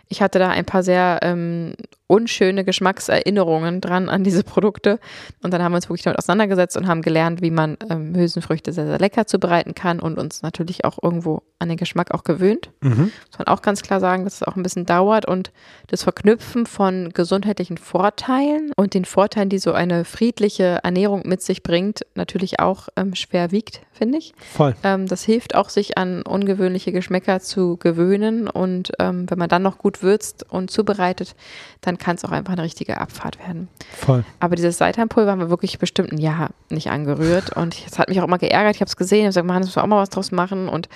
[0.08, 1.74] Ich hatte da ein paar sehr ähm,
[2.06, 5.00] unschöne Geschmackserinnerungen dran an diese Produkte.
[5.42, 8.72] Und dann haben wir uns wirklich damit auseinandergesetzt und haben gelernt, wie man ähm, Hülsenfrüchte
[8.72, 12.70] sehr, sehr lecker zubereiten kann und uns natürlich auch irgendwo an den Geschmack auch gewöhnt.
[12.80, 13.10] Mhm.
[13.28, 15.52] Muss man auch ganz klar sagen, dass es auch ein bisschen dauert und
[15.88, 21.62] das Verknüpfen von gesundheitlichen Vorteilen und den Vorteilen, die so eine friedliche Ernährung mit sich
[21.62, 24.34] bringt, natürlich auch ähm, schwer wiegt, finde ich.
[24.52, 24.74] Voll.
[24.82, 29.62] Ähm, das hilft auch, sich an ungewöhnliche Geschmäcker zu gewöhnen und ähm, wenn man dann
[29.62, 31.34] noch gut würzt und zubereitet,
[31.80, 33.68] dann dann kann es auch einfach eine richtige Abfahrt werden.
[33.92, 34.24] Voll.
[34.40, 37.56] Aber dieses Seitanpulver haben wir wirklich bestimmt ein Jahr nicht angerührt.
[37.56, 38.76] Und es hat mich auch immer geärgert.
[38.76, 40.68] Ich habe es gesehen, ich habe gesagt, man, muss auch mal was draus machen.
[40.68, 40.88] Und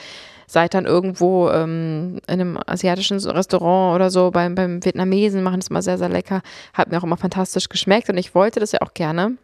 [0.47, 5.83] Seitan irgendwo ähm, in einem asiatischen Restaurant oder so, beim, beim Vietnamesen machen das immer
[5.83, 6.43] sehr, sehr lecker.
[6.75, 9.37] Hat mir auch immer fantastisch geschmeckt und ich wollte das ja auch gerne.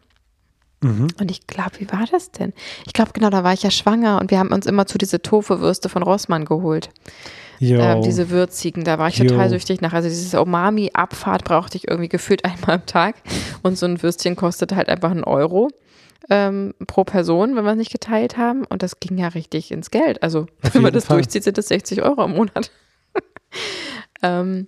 [0.81, 1.07] Mhm.
[1.19, 2.53] Und ich glaube, wie war das denn?
[2.85, 5.21] Ich glaube, genau, da war ich ja schwanger und wir haben uns immer zu diese
[5.21, 6.89] Tofu-Würste von Rossmann geholt.
[7.95, 9.25] Ähm, diese würzigen, da war ich Yo.
[9.25, 9.93] total süchtig nach.
[9.93, 13.15] Also diese Umami-Abfahrt brauchte ich irgendwie gefühlt einmal am Tag.
[13.63, 15.69] Und so ein Würstchen kostet halt einfach einen Euro.
[16.29, 18.65] Ähm, pro Person, wenn wir es nicht geteilt haben.
[18.65, 20.21] Und das ging ja richtig ins Geld.
[20.23, 21.17] Also, Auf wenn man das Fall.
[21.17, 22.69] durchzieht, sind das 60 Euro im Monat.
[24.21, 24.67] ähm,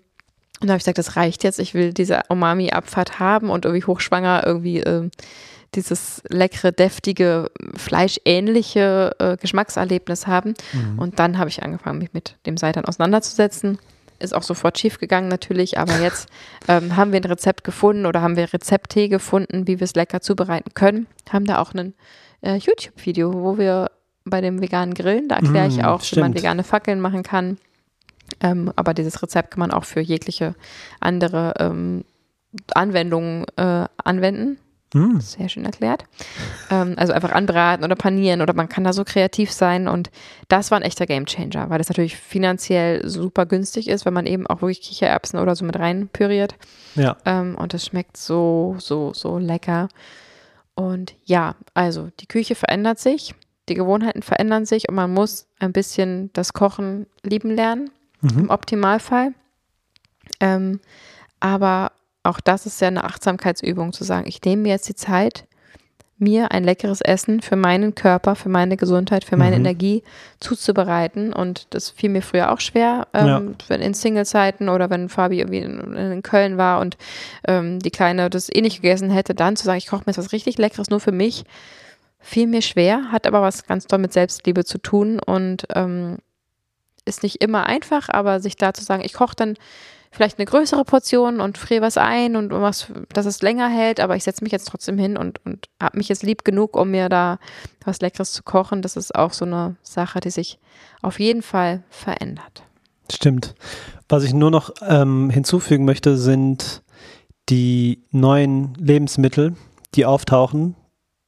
[0.62, 1.60] und da habe ich gesagt, das reicht jetzt.
[1.60, 5.12] Ich will diese Umami-Abfahrt haben und irgendwie hochschwanger irgendwie ähm,
[5.76, 10.54] dieses leckere, deftige, fleischähnliche äh, Geschmackserlebnis haben.
[10.74, 11.00] Mhm.
[11.00, 13.78] Und dann habe ich angefangen, mich mit dem Seitan auseinanderzusetzen.
[14.20, 16.30] Ist auch sofort schief gegangen natürlich, aber jetzt
[16.68, 20.22] ähm, haben wir ein Rezept gefunden oder haben wir Rezepttee gefunden, wie wir es lecker
[20.22, 21.08] zubereiten können.
[21.30, 21.94] Haben da auch ein
[22.42, 23.92] äh, YouTube-Video, wo wir
[24.26, 26.18] bei dem veganen Grillen, da erkläre ich mm, auch, stimmt.
[26.18, 27.58] wie man vegane Fackeln machen kann.
[28.42, 30.56] Ähm, aber dieses Rezept kann man auch für jegliche
[31.00, 32.04] andere ähm,
[32.74, 34.60] Anwendungen äh, anwenden.
[34.94, 35.20] Mm.
[35.20, 36.06] Sehr schön erklärt.
[36.72, 40.10] Ähm, also einfach anbraten oder panieren oder man kann da so kreativ sein und
[40.48, 44.48] das war ein echter Gamechanger, weil das natürlich finanziell super günstig ist, wenn man eben
[44.48, 46.56] auch wirklich Kichererbsen oder so mit rein püriert.
[46.96, 47.18] Ja.
[47.26, 49.90] Ähm, und es schmeckt so, so, so lecker.
[50.74, 53.36] Und ja, also die Küche verändert sich,
[53.68, 58.40] die Gewohnheiten verändern sich und man muss ein bisschen das Kochen lieben lernen, mhm.
[58.40, 59.34] im Optimalfall.
[60.40, 60.80] Ähm,
[61.40, 61.92] aber
[62.30, 65.46] auch das ist ja eine Achtsamkeitsübung, zu sagen, ich nehme mir jetzt die Zeit,
[66.20, 69.66] mir ein leckeres Essen für meinen Körper, für meine Gesundheit, für meine mhm.
[69.66, 70.04] Energie
[70.40, 71.32] zuzubereiten.
[71.32, 73.76] Und das fiel mir früher auch schwer, ähm, ja.
[73.76, 76.98] in Single-Zeiten oder wenn Fabi irgendwie in, in Köln war und
[77.48, 80.18] ähm, die Kleine das eh nicht gegessen hätte, dann zu sagen, ich koche mir jetzt
[80.18, 81.46] was richtig Leckeres nur für mich,
[82.20, 86.18] fiel mir schwer, hat aber was ganz toll mit Selbstliebe zu tun und ähm,
[87.06, 89.56] ist nicht immer einfach, aber sich da zu sagen, ich koche dann
[90.12, 94.16] vielleicht eine größere Portion und friere was ein und was, dass es länger hält, aber
[94.16, 97.10] ich setze mich jetzt trotzdem hin und, und habe mich jetzt lieb genug, um mir
[97.10, 97.40] da
[97.86, 98.82] was Leckeres zu kochen.
[98.82, 100.60] Das ist auch so eine Sache, die sich
[101.02, 102.64] auf jeden Fall verändert.
[103.12, 103.56] Stimmt.
[104.08, 106.82] Was ich nur noch ähm, hinzufügen möchte, sind
[107.50, 109.56] die neuen Lebensmittel,
[109.96, 110.76] die auftauchen.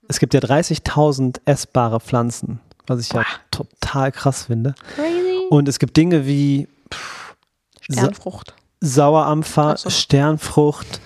[0.07, 4.75] Es gibt ja 30.000 essbare Pflanzen, was ich ja total krass finde.
[4.95, 5.47] Crazy.
[5.49, 7.35] Und es gibt Dinge wie pff,
[7.81, 8.55] Sternfrucht.
[8.81, 9.89] Sauerampfer, so.
[9.89, 10.99] Sternfrucht,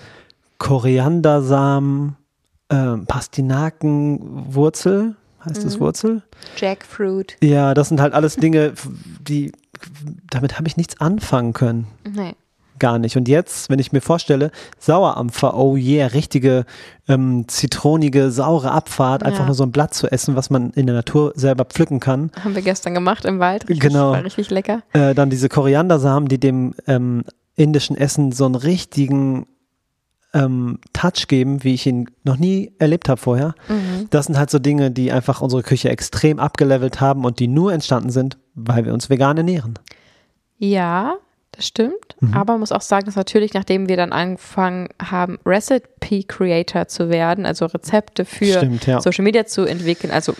[0.58, 2.16] Koriandersamen,
[2.68, 5.64] äh, Pastinakenwurzel, heißt mhm.
[5.64, 6.22] das Wurzel?
[6.56, 7.36] Jackfruit.
[7.42, 8.72] Ja, das sind halt alles Dinge,
[9.20, 9.52] die
[10.30, 11.86] damit habe ich nichts anfangen können.
[12.04, 12.34] Nee.
[12.78, 13.16] Gar nicht.
[13.16, 16.66] Und jetzt, wenn ich mir vorstelle, Sauerampfer, oh yeah, richtige
[17.08, 19.28] ähm, zitronige, saure Abfahrt, ja.
[19.28, 22.30] einfach nur so ein Blatt zu essen, was man in der Natur selber pflücken kann.
[22.42, 23.66] Haben wir gestern gemacht im Wald.
[23.68, 24.12] Richtig, genau.
[24.12, 24.82] War richtig lecker.
[24.92, 27.24] Äh, dann diese Koriandersamen, die dem ähm,
[27.56, 29.46] indischen Essen so einen richtigen
[30.34, 33.54] ähm, Touch geben, wie ich ihn noch nie erlebt habe vorher.
[33.68, 34.08] Mhm.
[34.10, 37.72] Das sind halt so Dinge, die einfach unsere Küche extrem abgelevelt haben und die nur
[37.72, 39.78] entstanden sind, weil wir uns vegan ernähren.
[40.58, 41.14] Ja,
[41.56, 42.16] das stimmt.
[42.20, 42.34] Mhm.
[42.34, 47.08] Aber man muss auch sagen, dass natürlich, nachdem wir dann angefangen haben, Recipe Creator zu
[47.08, 49.00] werden, also Rezepte für stimmt, ja.
[49.00, 50.34] Social Media zu entwickeln, also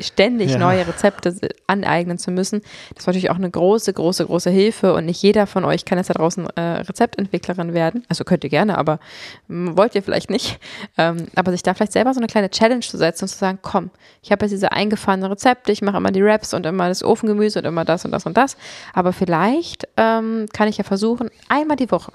[0.00, 0.58] ständig Ja.
[0.58, 1.34] neue Rezepte
[1.66, 2.62] aneignen zu müssen.
[2.94, 5.98] Das war natürlich auch eine große, große, große Hilfe und nicht jeder von euch kann
[5.98, 8.04] jetzt da draußen äh, Rezeptentwicklerin werden.
[8.08, 9.00] Also könnt ihr gerne, aber
[9.48, 10.58] mm, wollt ihr vielleicht nicht.
[10.98, 13.58] Ähm, aber sich da vielleicht selber so eine kleine Challenge zu setzen und zu sagen,
[13.62, 13.90] komm,
[14.22, 17.60] ich habe jetzt diese eingefahrenen Rezepte, ich mache immer die Wraps und immer das Ofengemüse
[17.60, 18.56] und immer das und das und das.
[18.92, 22.10] Aber vielleicht ähm, kann ich ja versuchen, einmal die Woche,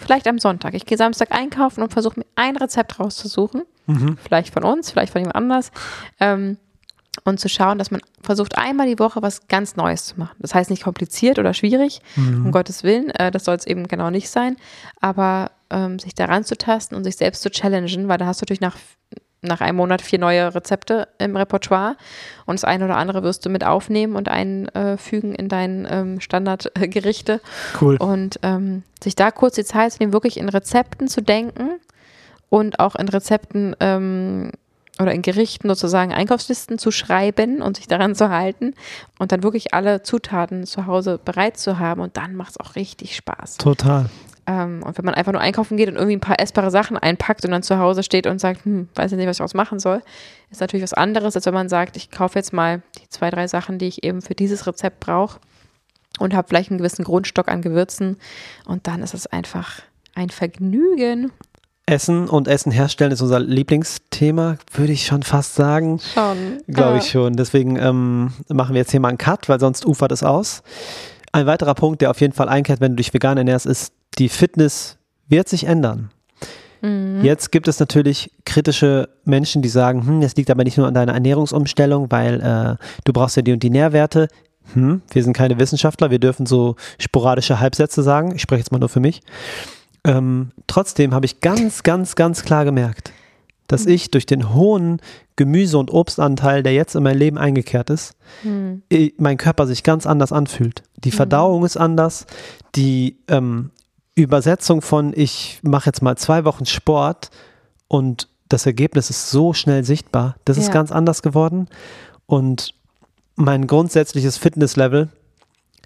[0.00, 3.64] vielleicht am Sonntag, ich gehe Samstag einkaufen und versuche mir ein Rezept rauszusuchen.
[4.24, 5.70] Vielleicht von uns, vielleicht von jemand anders.
[6.18, 6.56] Ähm,
[7.24, 10.34] und zu schauen, dass man versucht, einmal die Woche was ganz Neues zu machen.
[10.38, 12.00] Das heißt nicht kompliziert oder schwierig,
[12.44, 14.56] um Gottes Willen, äh, das soll es eben genau nicht sein,
[15.02, 18.44] aber ähm, sich daran zu tasten und sich selbst zu challengen, weil da hast du
[18.44, 18.78] natürlich nach,
[19.44, 21.96] nach einem Monat vier neue Rezepte im Repertoire
[22.46, 27.40] und das eine oder andere wirst du mit aufnehmen und einfügen in deinen ähm, Standardgerichte
[27.80, 27.96] Cool.
[27.96, 31.80] und ähm, sich da kurz die Zeit zu nehmen, wirklich in Rezepten zu denken
[32.48, 34.52] und auch in Rezepten ähm,
[35.00, 38.74] oder in Gerichten sozusagen Einkaufslisten zu schreiben und sich daran zu halten
[39.18, 42.76] und dann wirklich alle Zutaten zu Hause bereit zu haben und dann macht es auch
[42.76, 43.56] richtig Spaß.
[43.56, 44.06] Total.
[44.46, 47.44] Ähm, und wenn man einfach nur einkaufen geht und irgendwie ein paar essbare Sachen einpackt
[47.44, 49.78] und dann zu Hause steht und sagt, hm, weiß ich nicht, was ich daraus machen
[49.78, 50.02] soll,
[50.50, 53.48] ist natürlich was anderes, als wenn man sagt, ich kaufe jetzt mal die zwei, drei
[53.48, 55.38] Sachen, die ich eben für dieses Rezept brauche
[56.18, 58.18] und habe vielleicht einen gewissen Grundstock an Gewürzen
[58.66, 59.80] und dann ist es einfach
[60.14, 61.32] ein Vergnügen.
[61.86, 66.00] Essen und Essen herstellen ist unser Lieblingsthema, würde ich schon fast sagen.
[66.14, 66.62] Schon.
[66.66, 67.36] Glaube ich schon.
[67.36, 70.62] Deswegen ähm, machen wir jetzt hier mal einen Cut, weil sonst ufert es aus.
[71.32, 74.28] Ein weiterer Punkt, der auf jeden Fall einkehrt, wenn du dich vegan ernährst, ist, die
[74.28, 74.98] Fitness
[75.28, 76.10] wird sich ändern.
[77.22, 80.92] Jetzt gibt es natürlich kritische Menschen, die sagen, hm, das liegt aber nicht nur an
[80.92, 84.28] deiner Ernährungsumstellung, weil äh, du brauchst ja die und die Nährwerte.
[84.74, 88.34] Hm, wir sind keine Wissenschaftler, wir dürfen so sporadische Halbsätze sagen.
[88.34, 89.22] Ich spreche jetzt mal nur für mich.
[90.04, 93.12] Ähm, trotzdem habe ich ganz, ganz, ganz klar gemerkt,
[93.66, 95.00] dass ich durch den hohen
[95.36, 98.14] Gemüse- und Obstanteil, der jetzt in mein Leben eingekehrt ist,
[98.92, 100.82] i- mein Körper sich ganz anders anfühlt.
[100.96, 102.26] Die Verdauung ist anders,
[102.76, 103.70] die ähm,
[104.14, 107.30] Übersetzung von ich mache jetzt mal zwei Wochen Sport
[107.88, 110.72] und das Ergebnis ist so schnell sichtbar, das ist Ja.
[110.72, 111.68] ganz anders geworden
[112.26, 112.74] und
[113.36, 115.08] mein grundsätzliches Fitnesslevel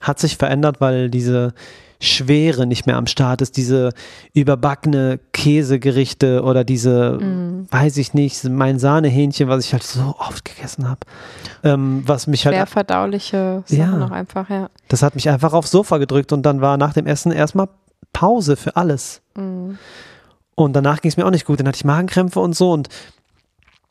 [0.03, 1.55] hat sich verändert, weil diese
[2.01, 3.91] Schwere nicht mehr am Start ist, diese
[4.33, 7.19] überbackene Käsegerichte oder diese,
[7.71, 11.01] weiß ich nicht, mein Sahnehähnchen, was ich halt so oft gegessen habe,
[11.65, 14.07] ähm, was mich Schwer halt, verdauliche Sachen Ja.
[14.07, 14.69] auch einfach, ja.
[14.89, 17.69] das hat mich einfach aufs Sofa gedrückt und dann war nach dem Essen erstmal
[18.13, 19.23] Pause für alles.
[20.55, 22.89] Und danach ging es mir auch nicht gut, dann hatte ich Magenkrämpfe und so und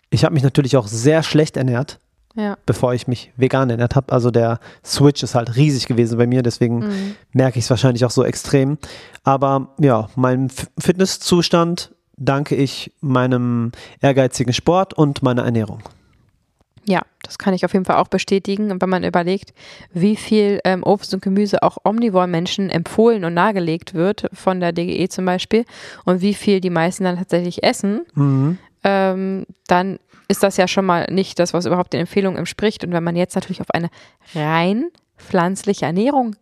[0.10, 2.00] ich habe mich natürlich auch sehr schlecht ernährt
[2.36, 2.58] Ja.
[2.66, 4.12] bevor ich mich vegan ernährt habe.
[4.14, 8.12] Also der Switch ist halt riesig gewesen bei mir, deswegen merke ich es wahrscheinlich auch
[8.12, 8.78] so extrem.
[9.24, 15.82] Aber ja, meinem Fitnesszustand danke ich meinem ehrgeizigen Sport und meiner Ernährung.
[16.88, 18.72] Ja, das kann ich auf jeden Fall auch bestätigen.
[18.72, 19.54] Und wenn man überlegt,
[19.92, 25.10] wie viel ähm, Obst und Gemüse auch Omnivore-Menschen empfohlen und nahegelegt wird, von der DGE
[25.10, 25.66] zum Beispiel,
[26.06, 28.06] und wie viel die meisten dann tatsächlich essen,
[28.86, 32.86] ähm, dann ist das ja schon mal nicht das, was überhaupt den Empfehlungen entspricht.
[32.86, 33.90] Und wenn man jetzt natürlich auf eine
[34.34, 34.86] rein
[35.18, 36.36] pflanzliche Ernährung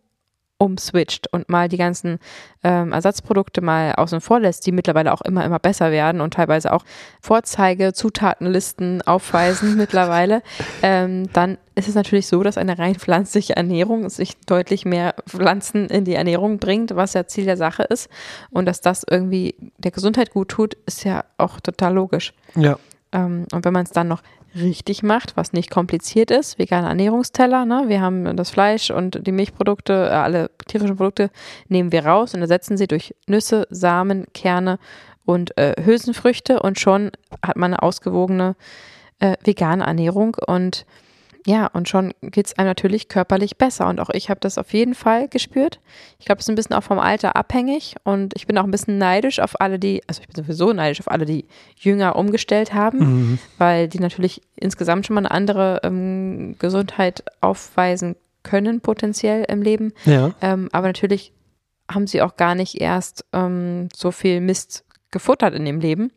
[0.58, 2.18] umswitcht und mal die ganzen
[2.64, 6.72] ähm, Ersatzprodukte mal außen vor lässt, die mittlerweile auch immer, immer besser werden und teilweise
[6.72, 6.84] auch
[7.20, 10.42] Vorzeige, Zutatenlisten aufweisen mittlerweile,
[10.82, 15.88] ähm, dann ist es natürlich so, dass eine rein pflanzliche Ernährung sich deutlich mehr Pflanzen
[15.88, 18.08] in die Ernährung bringt, was ja Ziel der Sache ist.
[18.50, 22.32] Und dass das irgendwie der Gesundheit gut tut, ist ja auch total logisch.
[22.54, 22.78] Ja.
[23.12, 24.22] Ähm, und wenn man es dann noch
[24.56, 27.84] richtig macht, was nicht kompliziert ist, veganer Ernährungsteller, ne?
[27.86, 31.30] wir haben das Fleisch und die Milchprodukte, äh, alle tierischen Produkte
[31.68, 34.78] nehmen wir raus und ersetzen sie durch Nüsse, Samen, Kerne
[35.24, 36.60] und äh, Hülsenfrüchte.
[36.60, 37.10] Und schon
[37.44, 38.56] hat man eine ausgewogene
[39.18, 40.36] äh, vegane Ernährung.
[40.46, 40.86] Und
[41.46, 43.86] ja, und schon geht es einem natürlich körperlich besser.
[43.86, 45.78] Und auch ich habe das auf jeden Fall gespürt.
[46.18, 47.94] Ich glaube, es ist ein bisschen auch vom Alter abhängig.
[48.02, 50.98] Und ich bin auch ein bisschen neidisch auf alle, die, also ich bin sowieso neidisch
[50.98, 56.56] auf alle, die jünger umgestellt haben, weil die natürlich insgesamt schon mal eine andere ähm,
[56.58, 59.92] Gesundheit aufweisen können, potenziell im Leben.
[60.04, 60.34] Ja.
[60.40, 61.32] Ähm, aber natürlich
[61.88, 66.10] haben sie auch gar nicht erst ähm, so viel Mist gefuttert in dem Leben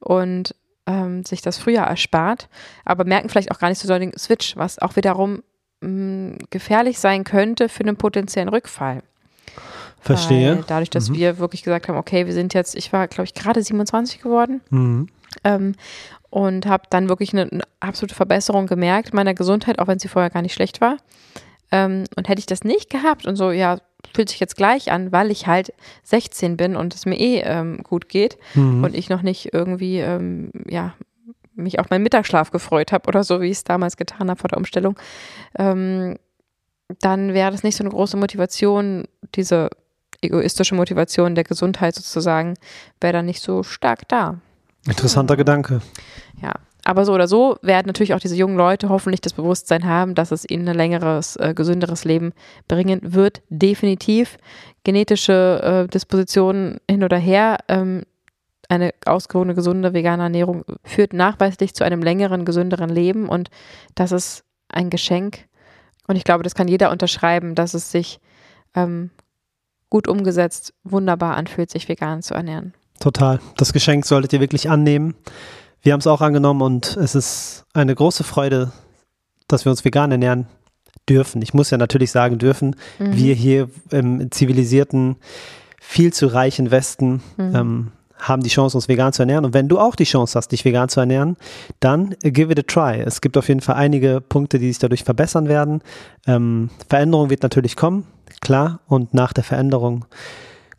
[0.00, 0.54] und
[0.86, 2.48] ähm, sich das früher erspart,
[2.84, 5.42] aber merken vielleicht auch gar nicht so doll den Switch, was auch wiederum
[5.80, 9.02] mh, gefährlich sein könnte für einen potenziellen Rückfall.
[10.00, 10.56] Verstehe.
[10.58, 13.34] Weil dadurch, dass wir wirklich gesagt haben, okay, wir sind jetzt, ich war, glaube ich,
[13.34, 15.08] gerade 27 geworden Mhm.
[15.44, 15.74] ähm,
[16.30, 20.30] und habe dann wirklich eine, eine absolute Verbesserung gemerkt meiner Gesundheit, auch wenn sie vorher
[20.30, 20.98] gar nicht schlecht war.
[21.72, 23.78] Ähm, und hätte ich das nicht gehabt und so, ja,
[24.14, 25.72] fühlt sich jetzt gleich an, weil ich halt
[26.04, 28.84] 16 bin und es mir eh ähm, gut geht Mhm.
[28.84, 30.94] und ich noch nicht irgendwie, ähm, ja,
[31.54, 34.48] mich auf meinen Mittagsschlaf gefreut habe oder so, wie ich es damals getan habe vor
[34.48, 34.96] der Umstellung,
[35.58, 36.16] ähm,
[37.00, 39.70] dann wäre das nicht so eine große Motivation, diese
[40.22, 42.54] egoistische Motivation der Gesundheit sozusagen,
[43.00, 44.38] wäre dann nicht so stark da.
[44.86, 45.80] Interessanter Gedanke.
[46.40, 46.54] Ja,
[46.86, 50.30] aber so oder so werden natürlich auch diese jungen Leute hoffentlich das Bewusstsein haben, dass
[50.30, 52.32] es ihnen ein längeres, äh, gesünderes Leben
[52.68, 53.42] bringen wird.
[53.48, 54.38] Definitiv.
[54.84, 57.58] Genetische äh, Dispositionen hin oder her.
[57.66, 58.04] Ähm,
[58.68, 63.50] eine ausgewogene, gesunde vegane Ernährung führt nachweislich zu einem längeren, gesünderen Leben und
[63.96, 65.40] das ist ein Geschenk.
[66.06, 68.20] Und ich glaube, das kann jeder unterschreiben, dass es sich
[68.76, 69.10] ähm,
[69.90, 72.74] gut umgesetzt wunderbar anfühlt, sich vegan zu ernähren.
[73.00, 73.40] Total.
[73.56, 75.14] Das Geschenk solltet ihr wirklich annehmen.
[75.82, 78.72] Wir haben es auch angenommen und es ist eine große Freude,
[79.48, 80.46] dass wir uns vegan ernähren
[81.08, 81.42] dürfen.
[81.42, 83.16] Ich muss ja natürlich sagen dürfen, mhm.
[83.16, 85.16] wir hier im zivilisierten,
[85.80, 87.54] viel zu reichen Westen mhm.
[87.54, 89.44] ähm, haben die Chance, uns vegan zu ernähren.
[89.44, 91.36] Und wenn du auch die Chance hast, dich vegan zu ernähren,
[91.80, 93.00] dann give it a try.
[93.00, 95.82] Es gibt auf jeden Fall einige Punkte, die sich dadurch verbessern werden.
[96.26, 98.06] Ähm, Veränderung wird natürlich kommen,
[98.40, 98.80] klar.
[98.86, 100.06] Und nach der Veränderung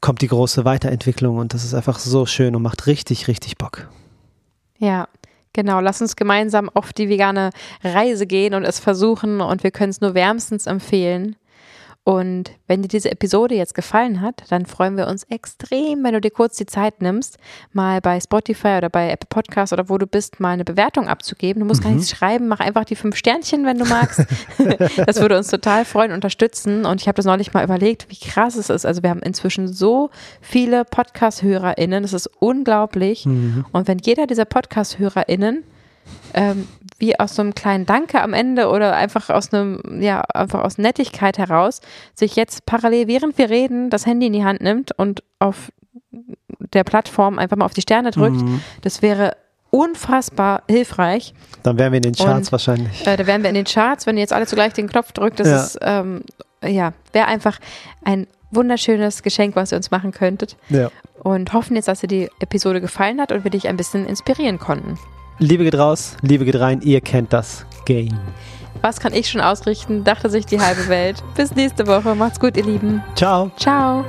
[0.02, 3.88] kommt die große Weiterentwicklung und das ist einfach so schön und macht richtig, richtig Bock.
[4.80, 5.08] Ja,
[5.54, 5.80] genau.
[5.80, 7.52] Lass uns gemeinsam auf die vegane
[7.84, 11.36] Reise gehen und es versuchen und wir können es nur wärmstens empfehlen.
[12.08, 16.22] Und wenn dir diese Episode jetzt gefallen hat, dann freuen wir uns extrem, wenn du
[16.22, 17.38] dir kurz die Zeit nimmst,
[17.74, 21.60] mal bei Spotify oder bei Apple Podcasts oder wo du bist, mal eine Bewertung abzugeben.
[21.60, 21.84] Du musst mhm.
[21.84, 24.26] gar nichts schreiben, mach einfach die fünf Sternchen, wenn du magst.
[25.06, 26.86] das würde uns total freuen, unterstützen.
[26.86, 28.86] Und ich habe das neulich mal überlegt, wie krass es ist.
[28.86, 32.04] Also wir haben inzwischen so viele Podcast-HörerInnen.
[32.04, 33.26] Das ist unglaublich.
[33.26, 33.66] Mhm.
[33.74, 35.66] Und wenn jeder dieser Podcast-HörerInnen
[36.34, 36.70] ähm,
[37.00, 40.78] wie aus so einem kleinen Danke am Ende oder einfach aus einem, ja, einfach aus
[40.78, 41.82] Nettigkeit heraus,
[42.14, 45.72] sich jetzt parallel, während wir reden, das Handy in die Hand nimmt und auf
[46.74, 48.42] der Plattform einfach mal auf die Sterne drückt.
[48.42, 48.62] Mhm.
[48.82, 49.38] Das wäre
[49.70, 51.34] unfassbar hilfreich.
[51.64, 53.06] Dann wären wir in den Charts und, wahrscheinlich.
[53.06, 55.40] Äh, da wären wir in den Charts, wenn ihr jetzt alle zugleich den Knopf drückt.
[55.40, 55.64] Das ja.
[55.64, 56.22] ist, ähm,
[56.64, 57.60] ja, wäre einfach
[58.04, 60.58] ein wunderschönes Geschenk, was ihr uns machen könntet.
[60.70, 60.90] Ja.
[61.22, 64.58] Und hoffen jetzt, dass dir die Episode gefallen hat und wir dich ein bisschen inspirieren
[64.58, 64.98] konnten.
[65.40, 68.18] Liebe geht raus, Liebe geht rein, ihr kennt das Game.
[68.82, 71.24] Was kann ich schon ausrichten, dachte sich die halbe Welt.
[71.36, 72.16] Bis nächste Woche.
[72.16, 73.04] Macht's gut, ihr Lieben.
[73.16, 73.52] Ciao.
[73.58, 74.06] Ciao.